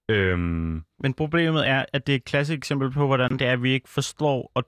[0.08, 3.62] Øhm, Men problemet er, at det er et klassisk eksempel på, hvordan det er, at
[3.62, 4.64] vi ikke forstår at,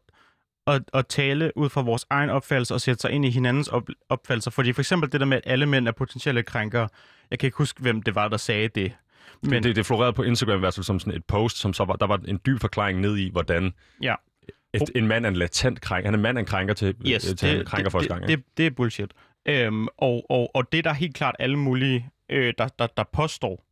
[0.67, 3.89] at, at tale ud fra vores egen opfattelse og sætte sig ind i hinandens op,
[4.09, 4.51] opfattelser.
[4.51, 6.89] Fordi for eksempel det der med, at alle mænd er potentielle krænkere.
[7.31, 8.93] Jeg kan ikke huske, hvem det var, der sagde det.
[9.43, 9.63] Men Men...
[9.63, 11.97] Det, det florerede på Instagram i hvert fald som sådan et post, som så var,
[11.97, 13.73] der var en dyb forklaring ned i, hvordan
[14.03, 14.15] Ja.
[14.75, 16.07] Et, en mand er en latent krænker.
[16.07, 18.19] Han er en mand, han krænker til, yes, øh, til han krænker det, første det,
[18.19, 18.31] gang.
[18.31, 18.43] ikke?
[18.43, 19.13] det, det er bullshit.
[19.47, 23.05] Øhm, og, og, og det er der helt klart alle mulige, øh, der, der, der
[23.13, 23.65] påstår.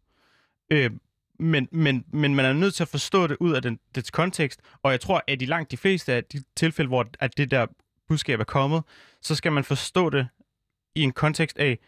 [0.70, 0.90] Øh,
[1.38, 4.61] men, men, men man er nødt til at forstå det ud af den, dets kontekst,
[4.82, 7.66] og jeg tror, at i langt de fleste af de tilfælde, hvor at det der
[8.09, 8.82] budskab er kommet,
[9.22, 10.28] så skal man forstå det
[10.94, 11.78] i en kontekst af,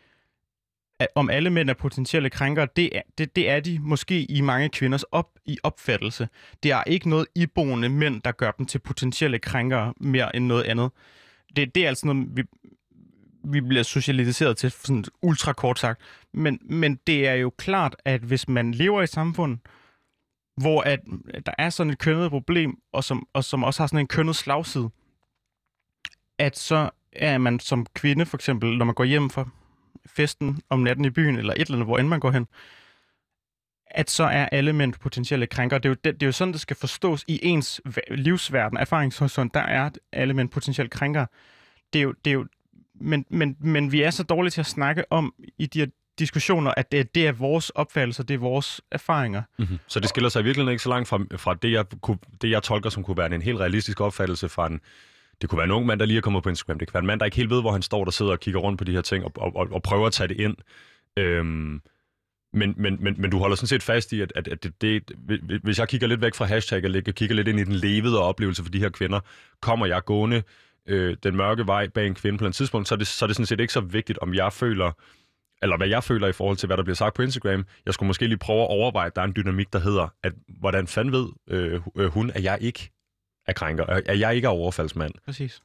[1.15, 4.69] om alle mænd er potentielle krænkere, det er, det, det er de måske i mange
[4.69, 6.29] kvinders op, i opfattelse.
[6.63, 10.63] Det er ikke noget iboende mænd, der gør dem til potentielle krænkere mere end noget
[10.63, 10.91] andet.
[11.57, 12.43] Det, det er altså noget, vi,
[13.45, 16.01] vi bliver socialiseret til, sådan ultra kort sagt.
[16.35, 19.59] Men, men det er jo klart, at hvis man lever i et samfund,
[20.57, 21.01] hvor at,
[21.35, 24.07] at der er sådan et kønnet problem, og som, og som også har sådan en
[24.07, 24.91] kønnet slagside,
[26.39, 29.49] at så er man som kvinde, for eksempel, når man går hjem fra
[30.07, 32.47] festen om natten i byen, eller et eller andet, hvor end man går hen,
[33.87, 35.79] at så er alle mænd potentielle krænker.
[35.79, 37.81] Det er, jo, det, det er jo sådan, det skal forstås i ens
[38.11, 41.27] livsverden, erfaringshorisont, der er alle mænd potentielle krænker.
[41.93, 42.47] Det er jo, det er jo,
[42.95, 45.87] men, men, men vi er så dårlige til at snakke om i de her
[46.19, 49.43] diskussioner, at det, det er vores opfattelse, det er vores erfaringer.
[49.59, 49.79] Mm-hmm.
[49.87, 52.63] Så det skiller sig virkelig ikke så langt fra, fra det, jeg kunne, det, jeg
[52.63, 54.81] tolker, som kunne være en helt realistisk opfattelse fra en,
[55.41, 56.79] det kunne være en ung mand, der lige er kommet på Instagram.
[56.79, 58.41] Det kan være en mand, der ikke helt ved, hvor han står, der sidder og
[58.41, 60.57] kigger rundt på de her ting og, og, og, og prøver at tage det ind.
[61.19, 61.81] Øhm,
[62.53, 65.61] men, men, men, men du holder sådan set fast i, at, at, at det, det,
[65.63, 68.63] hvis jeg kigger lidt væk fra hashtag og kigger lidt ind i den levede oplevelse
[68.63, 69.21] for de her kvinder,
[69.61, 70.43] kommer jeg gående
[70.89, 73.27] øh, den mørke vej bag en kvinde på et tidspunkt, så er, det, så er
[73.27, 74.93] det sådan set ikke så vigtigt, om jeg føler,
[75.63, 77.65] eller hvad jeg føler i forhold til, hvad der bliver sagt på Instagram.
[77.87, 80.33] Jeg skulle måske lige prøve at overveje, at der er en dynamik, der hedder, at
[80.49, 82.91] hvordan fanden ved øh, øh hun, at jeg ikke
[83.47, 85.15] er krænker, at jeg ikke er overfaldsmand.
[85.25, 85.63] Præcis.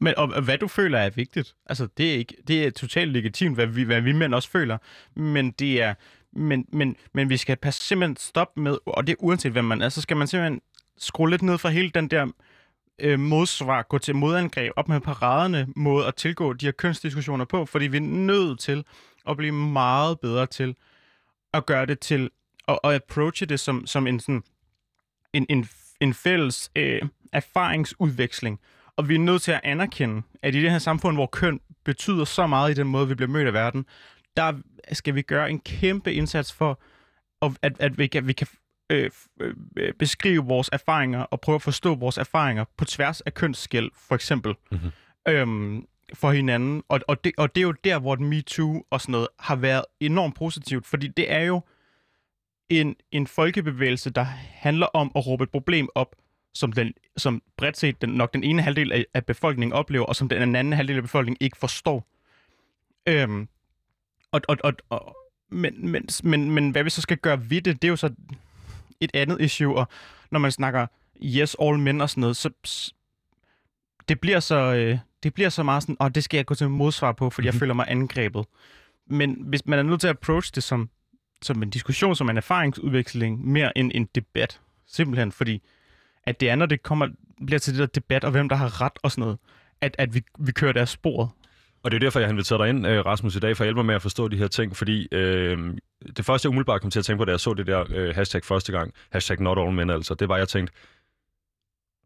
[0.00, 1.54] Men og, hvad du føler er vigtigt.
[1.66, 4.78] Altså, det er, ikke, det er totalt legitimt, hvad vi, hvad vi mænd også føler.
[5.14, 5.94] Men det er,
[6.32, 9.82] men, men, men vi skal passe, simpelthen stoppe med, og det er uanset hvem man
[9.82, 10.60] er, så skal man simpelthen
[10.98, 12.26] skrue lidt ned fra hele den der
[12.98, 17.66] øh, modsvar, gå til modangreb, op med paraderne måde at tilgå de her kønsdiskussioner på,
[17.66, 18.84] fordi vi er nødt til
[19.28, 20.76] at blive meget bedre til
[21.54, 22.30] at gøre det til,
[22.66, 24.42] og, og approache det som, som en, sådan,
[25.32, 25.68] en, en,
[26.00, 28.60] en fælles øh, erfaringsudveksling.
[28.96, 32.24] Og vi er nødt til at anerkende, at i det her samfund, hvor køn betyder
[32.24, 33.86] så meget i den måde, vi bliver mødt af verden,
[34.36, 34.52] der
[34.92, 36.80] skal vi gøre en kæmpe indsats for,
[37.62, 38.46] at, at vi kan, vi kan
[38.90, 39.10] øh,
[39.76, 44.14] øh, beskrive vores erfaringer og prøve at forstå vores erfaringer på tværs af kønsskæld, for
[44.14, 44.90] eksempel, mm-hmm.
[45.28, 46.82] øhm, for hinanden.
[46.88, 49.84] Og, og, det, og det er jo der, hvor MeToo og sådan noget har været
[50.00, 51.62] enormt positivt, fordi det er jo
[52.68, 56.16] en, en folkebevægelse, der handler om at råbe et problem op,
[56.54, 60.16] som, den, som bredt set den, nok den ene halvdel af, af befolkningen oplever, og
[60.16, 62.06] som den anden halvdel af befolkningen ikke forstår.
[63.08, 63.48] Øhm,
[64.32, 65.16] og, og, og, og,
[65.50, 68.10] men, men, men, men hvad vi så skal gøre ved det, det er jo så
[69.00, 69.88] et andet issue, og
[70.30, 70.86] når man snakker
[71.22, 72.50] yes, all men og sådan noget, så
[74.08, 76.70] det bliver så, øh, det bliver så meget sådan, og det skal jeg gå til
[76.70, 77.58] modsvar på, fordi jeg mhm.
[77.58, 78.46] føler mig angrebet.
[79.06, 80.90] Men hvis man er nødt til at approach det som,
[81.42, 85.62] som en diskussion, som en erfaringsudveksling, mere end en debat, simpelthen fordi,
[86.24, 87.08] at det andet, det kommer,
[87.46, 89.38] bliver til det der debat, og hvem der har ret og sådan noget,
[89.80, 91.30] at, at vi, vi kører deres sporet.
[91.82, 93.66] Og det er derfor, jeg har inviteret dig ind, øh, Rasmus, i dag, for at
[93.66, 95.74] hjælpe mig med at forstå de her ting, fordi øh,
[96.16, 98.14] det første, jeg umiddelbart kom til at tænke på, da jeg så det der øh,
[98.14, 100.74] hashtag første gang, hashtag not all men, altså, det var, jeg tænkte,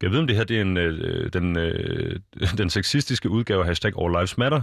[0.03, 2.21] jeg ved, om det her det er en, øh, øh den, øh,
[2.59, 4.63] den sexistiske udgave af hashtag All Lives Matter,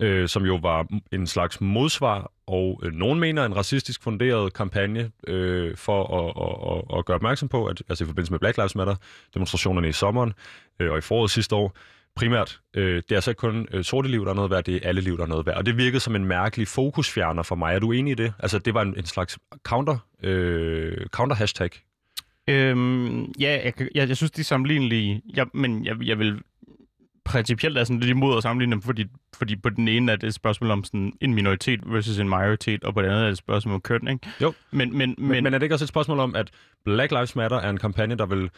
[0.00, 5.10] øh, som jo var en slags modsvar, og øh, nogen mener en racistisk funderet kampagne
[5.26, 8.56] øh, for at, at, at, at gøre opmærksom på, at altså i forbindelse med Black
[8.56, 8.96] Lives Matter,
[9.34, 10.32] demonstrationerne i sommeren
[10.80, 11.76] øh, og i foråret sidste år,
[12.16, 14.74] primært, øh, det er altså ikke kun øh, sorte liv, der er noget værd, det
[14.74, 15.56] er alle liv, der er noget værd.
[15.56, 17.74] Og det virkede som en mærkelig fokusfjerner for mig.
[17.74, 18.32] Er du enig i det?
[18.38, 21.70] Altså, det var en, en slags counter, øh, counter-hashtag.
[22.48, 26.40] Øhm, ja, jeg, jeg, jeg synes, de er sammenlignelige, jeg, men jeg, jeg vil
[27.30, 29.04] principielt er sådan lidt imod at sammenligne dem, fordi,
[29.38, 32.84] fordi på den ene er det et spørgsmål om sådan en minoritet versus en majoritet,
[32.84, 34.28] og på den anden er det et spørgsmål om køn, ikke?
[34.40, 36.50] Jo, men, men, men, men, men er det ikke også et spørgsmål om, at
[36.84, 38.50] Black Lives Matter er en kampagne, der vil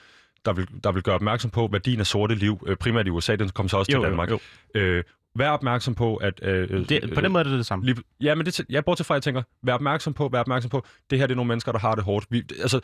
[0.44, 3.36] der vil, der vil gøre opmærksom på værdien af sorte liv, øh, primært i USA,
[3.36, 4.30] den kommer så også jo, til Danmark.
[4.30, 4.38] Jo,
[4.74, 4.80] jo.
[4.80, 5.04] Øh,
[5.34, 6.40] vær opmærksom på, at...
[6.42, 7.84] Øh, det, på den måde er det det samme.
[7.84, 10.70] Lige, ja, men det, jeg bor til fra, jeg tænker, vær opmærksom på, vær opmærksom
[10.70, 12.26] på, det her det er nogle mennesker, der har det hårdt.
[12.30, 12.80] Vi, altså,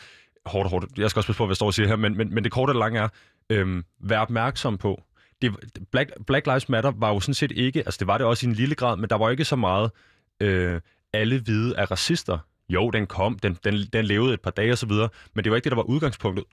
[0.46, 2.16] hårdt og hårdt, jeg skal også passe på, hvad jeg står og siger her, men,
[2.16, 3.08] men, men det korte og lange er,
[3.50, 5.02] øh, vær opmærksom på,
[5.42, 5.56] det,
[5.92, 8.48] Black, Black Lives Matter var jo sådan set ikke, altså det var det også i
[8.48, 9.90] en lille grad, men der var ikke så meget,
[10.40, 10.80] øh,
[11.12, 12.38] alle hvide er racister.
[12.68, 15.50] Jo, den kom, den, den, den levede et par dage og så videre, men det
[15.50, 16.44] var ikke det, der var udgangspunktet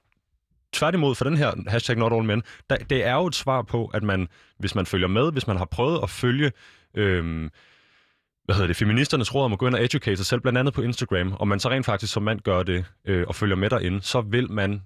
[0.73, 3.85] tværtimod for den her hashtag not all men, der, det er jo et svar på,
[3.93, 4.27] at man,
[4.57, 6.51] hvis man følger med, hvis man har prøvet at følge
[6.95, 7.49] Øh,
[8.45, 10.73] hvad hedder det, feministernes råd om at gå ind og educate sig selv, blandt andet
[10.73, 13.69] på Instagram, og man så rent faktisk som mand gør det øh, og følger med
[13.69, 14.81] derinde, så vil man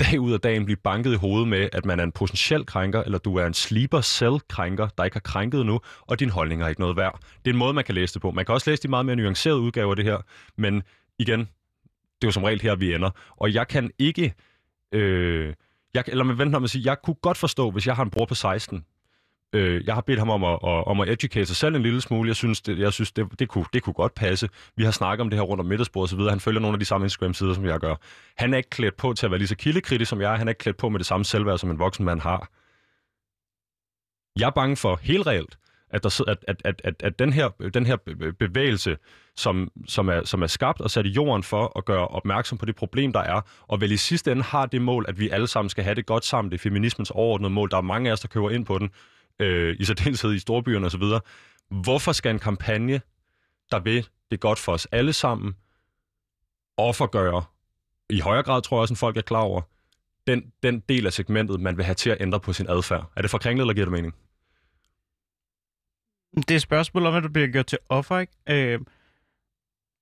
[0.00, 3.02] dag ud af dagen blive banket i hovedet med, at man er en potentiel krænker,
[3.02, 6.62] eller du er en sleeper cell krænker, der ikke har krænket nu, og din holdning
[6.62, 7.18] er ikke noget værd.
[7.44, 8.30] Det er en måde, man kan læse det på.
[8.30, 10.18] Man kan også læse de meget mere nuancerede udgaver af det her,
[10.56, 10.82] men
[11.18, 13.10] igen, det er jo som regel her, vi ender.
[13.36, 14.34] Og jeg kan ikke
[14.94, 15.54] Øh,
[15.94, 18.10] jeg, eller man vent om at sige, jeg kunne godt forstå, hvis jeg har en
[18.10, 18.84] bror på 16,
[19.52, 22.00] Øh, jeg har bedt ham om at, at, om at educate sig selv en lille
[22.00, 22.28] smule.
[22.28, 24.48] Jeg synes, det, jeg synes det, det, kunne, det kunne godt passe.
[24.76, 26.20] Vi har snakket om det her rundt om middagsbordet osv.
[26.20, 27.94] Han følger nogle af de samme Instagram-sider, som jeg gør.
[28.36, 30.36] Han er ikke klædt på til at være lige så kildekritisk som jeg er.
[30.36, 32.48] Han er ikke klædt på med det samme selvværd, som en voksen mand har.
[34.38, 35.58] Jeg er bange for helt reelt,
[35.90, 37.96] at, der, at, at, at, at, at den, her, den her
[38.38, 38.96] bevægelse,
[39.36, 42.66] som, som, er, som er skabt og sat i jorden for at gøre opmærksom på
[42.66, 45.46] det problem, der er, og vel i sidste ende har det mål, at vi alle
[45.46, 46.52] sammen skal have det godt sammen.
[46.52, 47.70] Det er feminismens overordnede mål.
[47.70, 48.90] Der er mange af os, der køber ind på den,
[49.38, 51.02] øh, i særdeleshed i storbyerne osv.
[51.70, 53.00] Hvorfor skal en kampagne,
[53.70, 55.56] der vil det godt for os alle sammen,
[56.76, 57.44] offergøre,
[58.10, 59.60] i højere grad tror jeg også, end folk er klar over,
[60.26, 63.12] den, den del af segmentet, man vil have til at ændre på sin adfærd.
[63.16, 64.14] Er det for kringlet, eller giver det mening?
[66.36, 68.32] Det er et spørgsmål om, at du bliver gjort til offer, ikke?
[68.50, 68.80] Øh,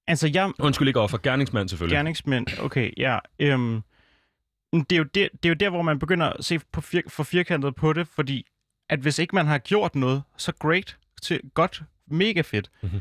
[0.07, 0.53] altså, jeg...
[0.59, 1.97] Undskyld ikke offer, gerningsmand selvfølgelig.
[1.97, 3.19] Gerningsmænd, okay, ja.
[3.39, 3.83] Øhm,
[4.73, 7.01] det, er jo der, det er jo der, hvor man begynder at se på fir,
[7.09, 8.47] for firkantet på det, fordi
[8.93, 12.71] at hvis ikke man har gjort noget, så great, til, godt, mega fedt.
[12.83, 13.01] Mhm.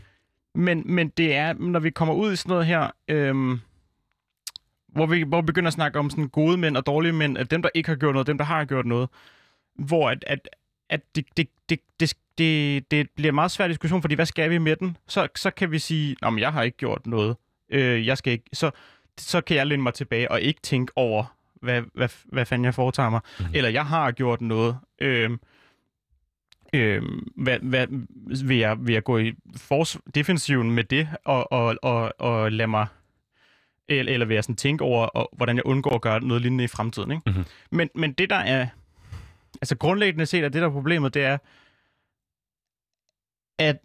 [0.55, 3.59] Men, men det er, når vi kommer ud i sådan noget her, øhm,
[4.87, 7.51] hvor, vi, hvor vi begynder at snakke om sådan gode mænd og dårlige mænd, at
[7.51, 9.09] dem, der ikke har gjort noget, dem, der har gjort noget,
[9.75, 10.49] hvor at, at,
[10.89, 14.49] at det, det, det, det, det, det bliver en meget svær diskussion, fordi hvad skal
[14.49, 14.97] vi med den?
[15.07, 17.35] Så, så kan vi sige, at jeg har ikke gjort noget.
[17.69, 18.71] Øh, jeg skal ikke, så,
[19.17, 22.75] så kan jeg læne mig tilbage og ikke tænke over, hvad, hvad, hvad fanden jeg
[22.75, 23.21] foretager mig.
[23.23, 23.43] Mhm.
[23.43, 23.55] Mm-hmm.
[23.55, 24.77] Eller jeg har gjort noget.
[25.01, 25.37] Øh,
[26.73, 27.03] øh,
[27.35, 27.87] hvad, hvad,
[28.45, 32.67] vil, jeg, vil jeg gå i fors- defensiven med det, og, og, og, og lade
[32.67, 32.87] mig
[33.87, 36.63] eller, eller vil jeg sådan tænke over, og, hvordan jeg undgår at gøre noget lignende
[36.63, 37.11] i fremtiden.
[37.11, 37.23] Ikke?
[37.25, 37.35] Mhm.
[37.35, 37.77] Mm-hmm.
[37.77, 38.67] Men, men det, der er...
[39.61, 41.37] Altså grundlæggende set, at det, der er problemet, det er,
[43.59, 43.79] at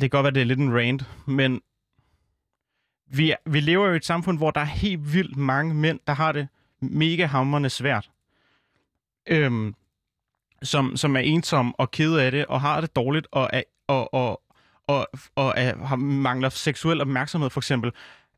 [0.00, 1.60] kan godt være, det er lidt en rant, men
[3.06, 6.00] vi, er, vi lever jo i et samfund, hvor der er helt vildt mange mænd,
[6.06, 6.48] der har det
[6.80, 8.10] mega hamrende svært.
[9.26, 9.74] Øhm,
[10.62, 14.14] som, som er ensom og ked af det, og har det dårligt, og, er, og,
[14.14, 14.42] og,
[14.86, 17.92] og, og er, har, mangler seksuel opmærksomhed, for eksempel,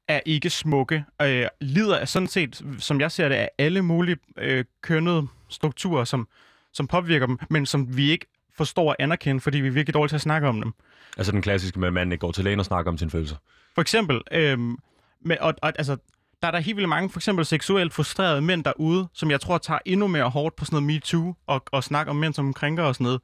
[0.08, 4.16] er ikke smukke, øh, lider af sådan set, som jeg ser det, af alle mulige
[4.38, 6.28] øh, kønnede strukturer, som,
[6.72, 10.08] som påvirker dem, men som vi ikke forstår at anerkende, fordi vi er virkelig dårlige
[10.08, 10.72] til at snakke om dem.
[11.16, 13.36] Altså den klassiske med, at manden ikke går til lægen og snakker om sine følelser.
[13.74, 14.76] For eksempel, øhm,
[15.20, 15.96] med, og, og, altså,
[16.42, 19.58] der er der helt vildt mange, for eksempel seksuelt frustrerede mænd derude, som jeg tror
[19.58, 22.82] tager endnu mere hårdt på sådan noget MeToo og, og snakker om mænd som krænker
[22.82, 23.20] og sådan noget.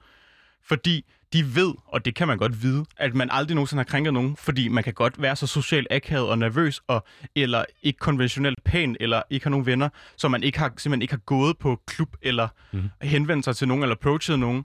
[0.62, 4.12] Fordi de ved, og det kan man godt vide, at man aldrig nogensinde har krænket
[4.14, 7.04] nogen, fordi man kan godt være så socialt akavet og nervøs, og,
[7.34, 11.12] eller ikke konventionelt pæn, eller ikke har nogen venner, så man ikke har, simpelthen ikke
[11.14, 12.82] har gået på klub, eller Mhm.
[12.82, 12.90] mm.
[13.08, 14.64] henvendt sig til nogen, eller approachet nogen.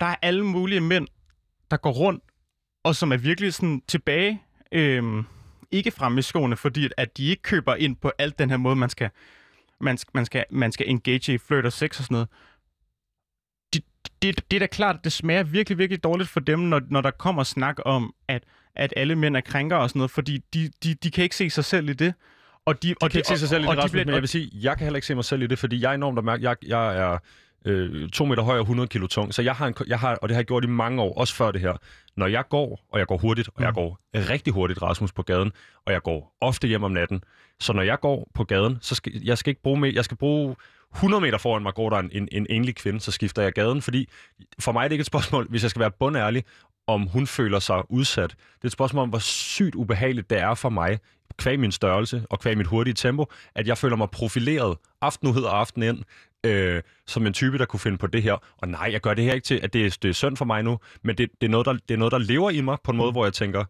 [0.00, 1.06] Der er alle mulige mænd,
[1.70, 2.24] der går rundt,
[2.84, 4.42] og som er virkelig sådan tilbage,
[4.72, 5.24] øhm,
[5.72, 8.76] ikke fremme i skoene, fordi at, de ikke køber ind på alt den her måde,
[8.76, 9.10] man skal,
[9.80, 12.28] man, man, skal, man skal engage i flirt og sex og sådan noget.
[13.74, 13.82] Det,
[14.22, 17.00] det, det er da klart, at det smager virkelig, virkelig dårligt for dem, når, når
[17.00, 18.44] der kommer snak om, at,
[18.76, 21.50] at alle mænd er krænker og sådan noget, fordi de, de, de kan ikke se
[21.50, 22.14] sig selv i det.
[22.66, 24.14] Og de, Og kan ikke se sig selv i det, og de Rasmus, bliver- men
[24.14, 25.94] jeg vil sige, jeg kan heller ikke se mig selv i det, fordi jeg er
[25.94, 26.42] enormt opmærk.
[26.42, 27.18] Jeg, jeg er
[27.64, 30.28] øh, to meter høj og 100 kilo tung, så jeg har, en, jeg har, og
[30.28, 31.72] det har jeg gjort i mange år, også før det her.
[32.16, 33.74] Når jeg går, og jeg går hurtigt, og jeg Mm.
[33.74, 35.52] går rigtig hurtigt, Rasmus, på gaden,
[35.86, 37.24] og jeg går ofte hjem om natten,
[37.60, 40.16] så når jeg går på gaden, så skal jeg skal ikke bruge mere, jeg skal
[40.16, 40.56] bruge
[40.94, 43.82] 100 meter foran mig går der en, en, en enlig kvinde, så skifter jeg gaden,
[43.82, 44.08] fordi
[44.60, 46.44] for mig er det ikke et spørgsmål, hvis jeg skal være bundærlig,
[46.86, 48.30] om hun føler sig udsat.
[48.30, 50.98] Det er et spørgsmål om, hvor sygt ubehageligt det er for mig,
[51.38, 55.42] kvæg min størrelse og kvæg mit hurtige tempo, at jeg føler mig profileret aften ud
[55.42, 56.04] og aften ind,
[56.44, 58.36] øh, som en type, der kunne finde på det her.
[58.56, 60.44] Og nej, jeg gør det her ikke til, at det er, det er synd for
[60.44, 62.78] mig nu, men det, det, er noget, der, det er noget, der lever i mig
[62.84, 63.64] på en måde, hvor jeg tænker,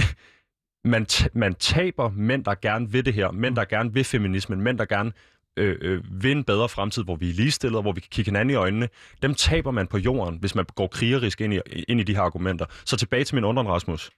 [0.92, 4.78] man, man taber mænd, der gerne vil det her, mænd, der gerne vil feminismen, mænd,
[4.78, 5.12] der gerne
[5.56, 8.50] øh, øh, vil en bedre fremtid, hvor vi er ligestillede, hvor vi kan kigge hinanden
[8.50, 8.88] i øjnene,
[9.22, 12.22] dem taber man på jorden, hvis man går krigerisk ind i, ind i de her
[12.22, 12.66] argumenter.
[12.84, 14.10] Så tilbage til min undren, Rasmus.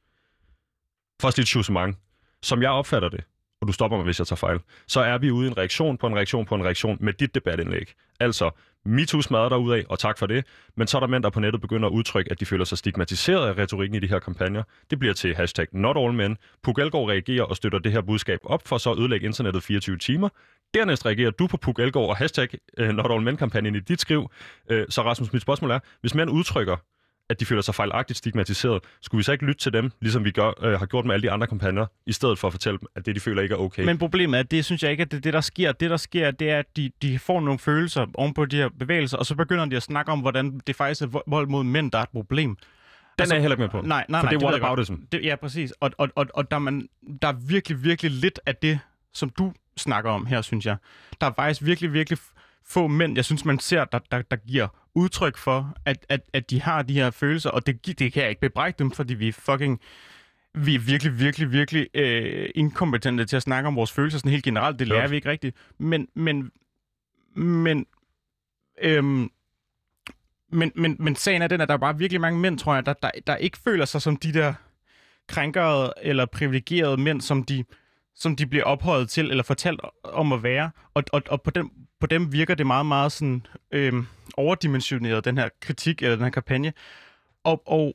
[1.22, 1.96] Først dit jugement.
[2.42, 3.24] Som jeg opfatter det,
[3.62, 5.96] og du stopper mig, hvis jeg tager fejl, så er vi ude i en reaktion
[5.96, 7.92] på en reaktion på en reaktion med dit debatindlæg.
[8.20, 8.50] Altså,
[8.84, 10.46] MeToo smadrer dig ud af, og tak for det,
[10.76, 12.78] men så er der mænd, der på nettet begynder at udtrykke, at de føler sig
[12.78, 14.62] stigmatiseret af retorikken i de her kampagner.
[14.90, 16.36] Det bliver til hashtag not all men.
[16.62, 19.98] Puk Elgård reagerer og støtter det her budskab op for så at ødelægge internettet 24
[19.98, 20.28] timer.
[20.74, 22.48] Dernæst reagerer du på Puk Elgård og hashtag
[22.80, 24.30] uh, not all men kampagnen i dit skriv.
[24.70, 26.76] Uh, så Rasmus, mit spørgsmål er, hvis mænd udtrykker,
[27.30, 30.30] at de føler sig fejlagtigt stigmatiseret, skulle vi så ikke lytte til dem, ligesom vi
[30.30, 32.88] gør, øh, har gjort med alle de andre kampagner, i stedet for at fortælle dem,
[32.96, 33.84] at det, de føler, ikke er okay?
[33.84, 35.72] Men problemet er, at det synes jeg ikke, at det er det, der sker.
[35.72, 39.16] Det, der sker, det er, at de, de får nogle følelser ovenpå de her bevægelser,
[39.16, 41.90] og så begynder de at snakke om, hvordan det faktisk er vo- vold mod mænd,
[41.90, 42.56] der er et problem.
[43.18, 43.80] Den altså, er jeg heller ikke med på.
[43.80, 44.32] Nej, nej, for nej.
[44.32, 44.94] det er whataboutism.
[45.12, 45.72] Det, ja, præcis.
[45.80, 46.88] Og, og, og, og der, er man,
[47.22, 48.78] der er virkelig, virkelig lidt af det,
[49.14, 50.76] som du snakker om her, synes jeg.
[51.20, 52.18] Der er faktisk virkelig, virkelig
[52.66, 56.50] få mænd, jeg synes, man ser, der, der, der giver udtryk for, at, at, at
[56.50, 59.28] de har de her følelser, og det, det kan jeg ikke bebrejde dem, fordi vi
[59.28, 59.80] er fucking
[60.54, 64.44] vi er virkelig, virkelig, virkelig øh, inkompetente til at snakke om vores følelser sådan helt
[64.44, 64.78] generelt.
[64.78, 65.56] Det lærer vi ikke rigtigt.
[65.78, 66.50] Men, men,
[67.34, 67.86] men,
[68.82, 69.30] øhm,
[70.52, 72.86] men, men, men sagen er den, at der er bare virkelig mange mænd, tror jeg,
[72.86, 74.54] der, der, der ikke føler sig som de der
[75.28, 77.64] krænkere eller privilegerede mænd, som de,
[78.14, 80.70] som de bliver ophøjet til eller fortalt om at være.
[80.94, 81.70] Og, og, og på, dem,
[82.02, 86.30] på dem virker det meget, meget sådan, øhm, overdimensioneret, den her kritik eller den her
[86.30, 86.72] kampagne.
[87.44, 87.94] Og, og,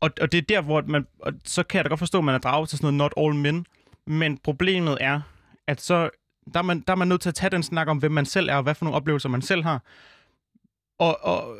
[0.00, 2.24] og, og det er der, hvor man, og så kan jeg da godt forstå, at
[2.24, 3.66] man er draget til sådan noget not all men,
[4.06, 5.20] men problemet er,
[5.66, 6.10] at så
[6.54, 8.26] der er, man, der er man nødt til at tage den snak om, hvem man
[8.26, 9.82] selv er, og hvad for nogle oplevelser man selv har.
[10.98, 11.56] Og, og,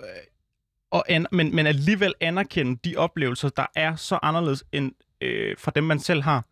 [0.91, 5.73] og an, men, men alligevel anerkende de oplevelser, der er så anderledes end øh, fra
[5.75, 6.45] dem, man selv har.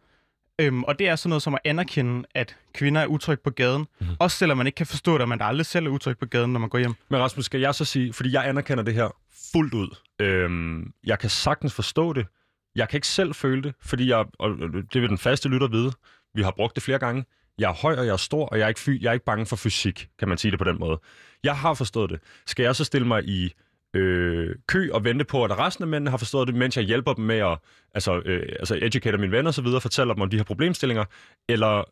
[0.60, 3.86] Øhm, og det er sådan noget som at anerkende, at kvinder er utrygt på gaden.
[4.00, 4.16] Mm-hmm.
[4.18, 6.52] Også selvom man ikke kan forstå det, og man aldrig selv er utrygt på gaden,
[6.52, 6.94] når man går hjem.
[7.08, 9.08] Men Rasmus, skal jeg så sige, fordi jeg anerkender det her
[9.52, 9.96] fuldt ud.
[10.18, 12.26] Øhm, jeg kan sagtens forstå det.
[12.74, 14.50] Jeg kan ikke selv føle det, fordi jeg, og
[14.92, 15.92] det vil den faste lytter vide,
[16.34, 17.24] vi har brugt det flere gange.
[17.58, 19.24] Jeg er høj, og jeg er stor, og jeg er, ikke fy, jeg er ikke
[19.24, 21.00] bange for fysik, kan man sige det på den måde.
[21.44, 22.20] Jeg har forstået det.
[22.46, 23.52] Skal jeg så stille mig i
[23.96, 27.12] øh, kø og vente på, at resten af mændene har forstået det, mens jeg hjælper
[27.12, 27.58] dem med at
[27.94, 31.04] altså, øh, altså educate mine venner og så videre, fortæller dem om de her problemstillinger,
[31.48, 31.84] eller,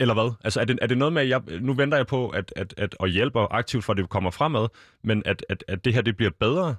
[0.00, 0.32] eller hvad?
[0.44, 2.74] Altså er det, er det noget med, at jeg, nu venter jeg på at, at,
[2.76, 4.68] at, at hjælpe aktivt for, at det kommer fremad,
[5.04, 6.76] men at, at, at det her det bliver bedre,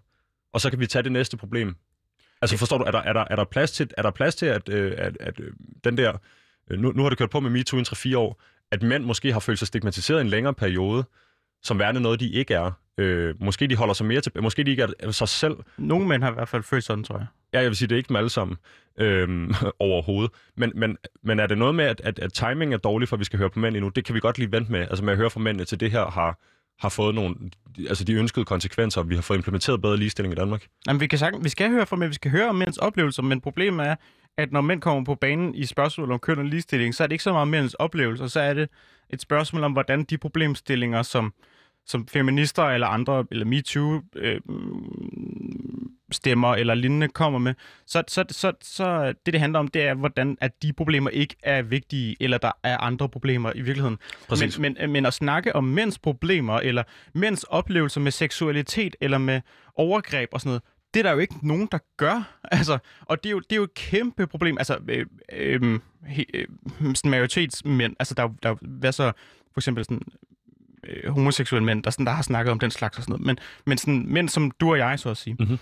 [0.54, 1.76] og så kan vi tage det næste problem.
[2.42, 4.46] Altså forstår du, er der, er der, er der plads til, er der plads til
[4.46, 5.54] at, øh, at, at øh,
[5.84, 6.14] den der,
[6.72, 9.34] øh, nu, nu har det kørt på med MeToo i 3-4 år, at mænd måske
[9.34, 11.04] har følt sig stigmatiseret i en længere periode,
[11.66, 12.72] som værende noget, de ikke er.
[12.98, 15.56] Øh, måske de holder sig mere til, måske de ikke er sig selv.
[15.78, 17.28] Nogle mænd har i hvert fald følt sådan, tror jeg.
[17.54, 18.58] Ja, jeg vil sige, det er ikke dem alle sammen
[19.00, 19.50] øh,
[19.80, 20.32] overhovedet.
[20.58, 23.20] Men, men, men er det noget med, at, at, at timing er dårlig, for at
[23.20, 23.90] vi skal høre på mænd endnu?
[23.90, 24.80] Det kan vi godt lige vente med.
[24.80, 26.40] Altså med at høre fra mændene til det her har,
[26.80, 27.36] har fået nogle,
[27.90, 30.68] altså de ønskede konsekvenser, og vi har fået implementeret bedre ligestilling i Danmark.
[30.88, 33.24] Jamen, vi, kan sagtens, vi skal høre fra mænd, vi skal høre om mænds oplevelser,
[33.24, 33.96] men problemet er,
[34.38, 37.14] at når mænd kommer på banen i spørgsmål om køn og ligestilling, så er det
[37.14, 38.70] ikke så meget mænds oplevelser, så er det
[39.10, 41.34] et spørgsmål om, hvordan de problemstillinger, som,
[41.86, 44.42] som feminister eller andre, eller MeToo øh,
[46.12, 47.54] stemmer eller lignende kommer med,
[47.86, 51.36] så, så, så, så det, det handler om, det er, hvordan at de problemer ikke
[51.44, 53.98] er vigtige, eller der er andre problemer i virkeligheden.
[54.28, 54.60] Præcis.
[54.60, 56.84] Men, men, men at snakke om mænds problemer, eller
[57.14, 59.42] mænds oplevelser med seksualitet, eller med
[59.76, 60.64] overgreb og sådan noget,
[60.94, 62.32] det er der jo ikke nogen, der gør.
[62.52, 64.58] Altså, og det er, jo, det er jo et kæmpe problem.
[64.58, 66.48] Altså, øh, øh, he, øh,
[66.96, 69.12] sådan majoritetsmænd, altså der, er der er hvad så,
[69.54, 70.02] for eksempel sådan
[70.88, 73.26] øh, homoseksuelle mænd, der, sådan, der har snakket om den slags og sådan noget.
[73.26, 75.36] Men, men sådan mænd som du og jeg, så at sige.
[75.40, 75.60] Mm.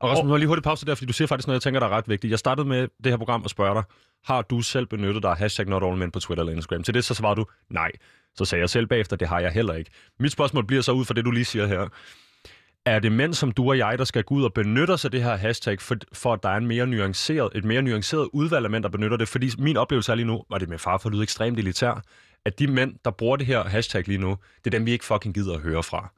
[0.00, 1.86] Og Rasmus, nu lige hurtigt pause der, fordi du siger faktisk noget, jeg tænker, der
[1.86, 2.30] er ret vigtigt.
[2.30, 3.82] Jeg startede med det her program og spørger dig,
[4.24, 6.82] har du selv benyttet dig af hashtag not all men på Twitter eller Instagram?
[6.82, 7.90] Til det så svarede du, nej.
[8.34, 9.90] Så sagde jeg selv bagefter, det har jeg heller ikke.
[10.20, 11.88] Mit spørgsmål bliver så ud fra det, du lige siger her.
[12.86, 15.10] Er det mænd som du og jeg, der skal gå ud og benytte sig af
[15.10, 18.64] det her hashtag, for, for at der er en mere nuanceret, et mere nuanceret udvalg
[18.64, 19.28] af mænd, der benytter det?
[19.28, 22.02] Fordi min oplevelse er lige nu, var det med far for at lyde ekstremt elitær,
[22.44, 25.04] at de mænd, der bruger det her hashtag lige nu, det er dem, vi ikke
[25.04, 26.12] fucking gider at høre fra.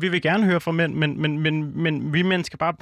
[0.00, 2.74] Vi vil gerne høre fra mænd, men, men, men, men vi mænd skal bare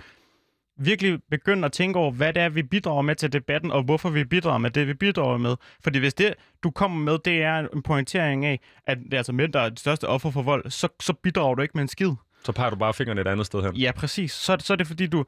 [0.78, 4.10] virkelig begynde at tænke over, hvad det er, vi bidrager med til debatten, og hvorfor
[4.10, 5.56] vi bidrager med det, vi bidrager med.
[5.84, 9.32] Fordi hvis det, du kommer med, det er en pointering af, at det er altså
[9.32, 11.88] mænd, der er det største offer for vold, så, så bidrager du ikke med en
[11.88, 12.10] skid.
[12.44, 13.76] Så peger du bare fingeren et andet sted hen.
[13.76, 14.32] Ja, præcis.
[14.32, 15.24] Så, så er det fordi, du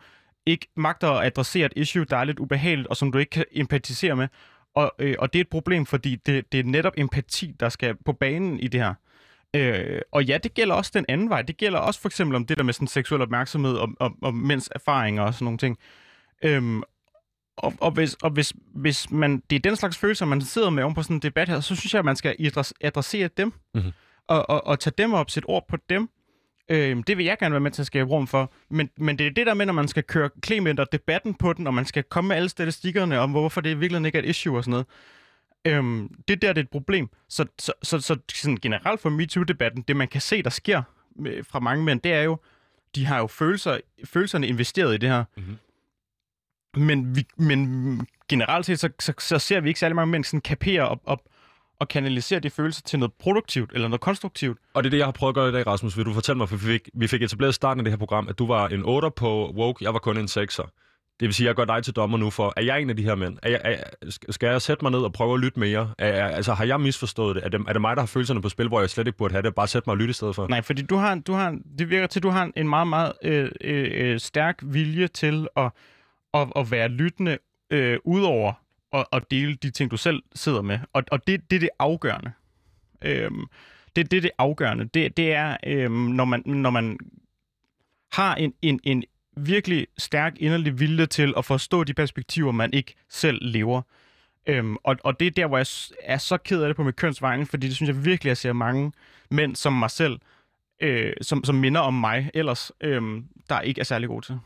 [0.46, 3.44] ikke magter at adressere et issue, der er lidt ubehageligt, og som du ikke kan
[3.53, 4.28] empatisere med.
[4.74, 7.96] Og, øh, og det er et problem, fordi det, det er netop empati, der skal
[8.04, 8.94] på banen i det her.
[9.56, 11.42] Øh, og ja, det gælder også den anden vej.
[11.42, 14.34] Det gælder også for eksempel om det der med sådan seksuel opmærksomhed og, og, og
[14.34, 15.78] mænds erfaringer og sådan nogle ting.
[16.42, 16.82] Øhm,
[17.56, 20.82] og, og, hvis, og hvis, hvis man, det er den slags følelser, man sidder med
[20.82, 23.52] oven på sådan en debat her, så synes jeg, at man skal adress- adressere dem.
[23.74, 23.92] Mhm.
[24.28, 26.08] Og, og, og tage dem op, sætte ord på dem.
[26.70, 28.52] Øhm, det vil jeg gerne være med til at skabe rum for.
[28.68, 31.52] Men, men det er det der med, når man skal køre Clement og debatten på
[31.52, 34.22] den, og man skal komme med alle statistikkerne om, hvorfor det i virkeligheden ikke er
[34.22, 34.86] et issue og sådan noget.
[35.64, 37.08] Øhm, det er der, det er et problem.
[37.28, 40.82] Så, så, så, så sådan generelt for MeToo-debatten, det man kan se, der sker
[41.16, 42.38] med, fra mange mænd, det er jo,
[42.94, 45.24] de har jo følelser, følelserne investeret i det her.
[45.36, 45.58] Mhm.
[46.76, 50.40] Men, vi, men generelt set, så, så, så ser vi ikke særlig mange mænd sådan
[50.40, 51.24] kapere og, og,
[51.80, 54.58] og kanalisere de følelser til noget produktivt eller noget konstruktivt.
[54.74, 55.96] Og det er det, jeg har prøvet at gøre i dag, Rasmus.
[55.96, 58.28] Vil du fortælle mig, for vi fik, vi fik etableret starten af det her program,
[58.28, 60.68] at du var en 8'er på Woke, jeg var kun en 6'er.
[61.20, 62.96] Det vil sige, at jeg gør dig til dommer nu for, er jeg en af
[62.96, 63.38] de her mænd?
[63.42, 63.76] Er jeg, er,
[64.30, 65.90] skal jeg sætte mig ned og prøve at lytte mere?
[65.98, 67.44] Er, er, altså, har jeg misforstået det?
[67.44, 67.60] Er, det?
[67.68, 69.54] er det mig, der har følelserne på spil, hvor jeg slet ikke burde have det?
[69.54, 70.48] Bare sætte mig og lytte i stedet for?
[70.48, 73.12] Nej, fordi du har, du har, det virker til, at du har en meget, meget
[73.22, 75.70] øh, øh, øh, stærk vilje til at,
[76.34, 77.38] at, at være lyttende
[77.70, 78.52] øh, udover
[78.93, 80.78] at, at dele de ting, du selv sidder med.
[80.93, 82.32] Og, og det, det er det afgørende.
[83.03, 83.45] Øhm,
[83.97, 84.84] Det, det er det afgørende.
[84.84, 86.99] Det, det er, øhm, når, man, når man
[88.12, 89.05] har en, en, en
[89.36, 93.82] virkelig stærk inderlig vilje til at forstå de perspektiver, man ikke selv lever.
[94.47, 95.66] Øhm, og, og det er der, hvor jeg
[96.03, 98.53] er så ked af det på mit kønsvejen, fordi det synes jeg virkelig, jeg ser
[98.53, 98.93] mange
[99.30, 100.18] mænd som mig selv,
[100.80, 104.38] øh, som, som minder om mig ellers, øh, der ikke er særlig gode til.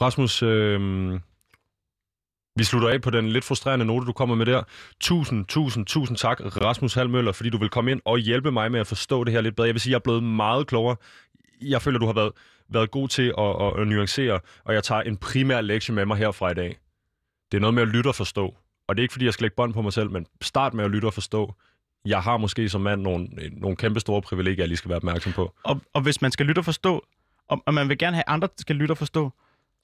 [0.00, 1.20] Rasmus, øh,
[2.56, 4.62] vi slutter af på den lidt frustrerende note, du kommer med der.
[5.00, 8.80] Tusind, tusind, tusind tak, Rasmus Halmøller, fordi du vil komme ind og hjælpe mig med
[8.80, 9.66] at forstå det her lidt bedre.
[9.66, 10.96] Jeg vil sige, at jeg er blevet meget klogere.
[11.62, 12.32] Jeg føler, du har været,
[12.68, 16.16] været god til at, at, at nuancere, og jeg tager en primær lektie med mig
[16.16, 16.78] herfra i dag.
[17.52, 18.54] Det er noget med at lytte og forstå.
[18.88, 20.84] Og det er ikke, fordi jeg skal lægge bånd på mig selv, men start med
[20.84, 21.54] at lytte og forstå.
[22.04, 25.32] Jeg har måske som mand nogle, nogle kæmpe store privilegier, jeg lige skal være opmærksom
[25.32, 25.54] på.
[25.62, 27.04] Og, og hvis man skal lytte og forstå,
[27.48, 29.32] og, og man vil gerne have andre skal lytte og forstå,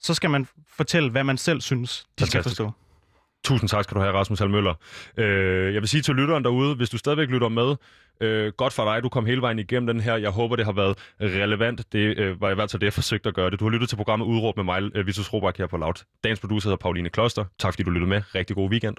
[0.01, 2.71] så skal man fortælle, hvad man selv synes, de skal forstå.
[3.43, 4.73] Tusind tak skal du have, Rasmus Halmøller.
[5.17, 7.75] Øh, jeg vil sige til lytteren derude, hvis du stadigvæk lytter med,
[8.21, 10.15] øh, godt for dig, du kom hele vejen igennem den her.
[10.15, 11.93] Jeg håber, det har været relevant.
[11.93, 13.59] Det øh, var i hvert fald det, jeg forsøgte at gøre det.
[13.59, 16.03] Du har lyttet til programmet Udråb med mig, øh, Vitus Robak her på Loud.
[16.23, 17.45] Dagens producer hedder Pauline Kloster.
[17.59, 18.21] Tak fordi du lyttede med.
[18.35, 18.95] Rigtig god weekend.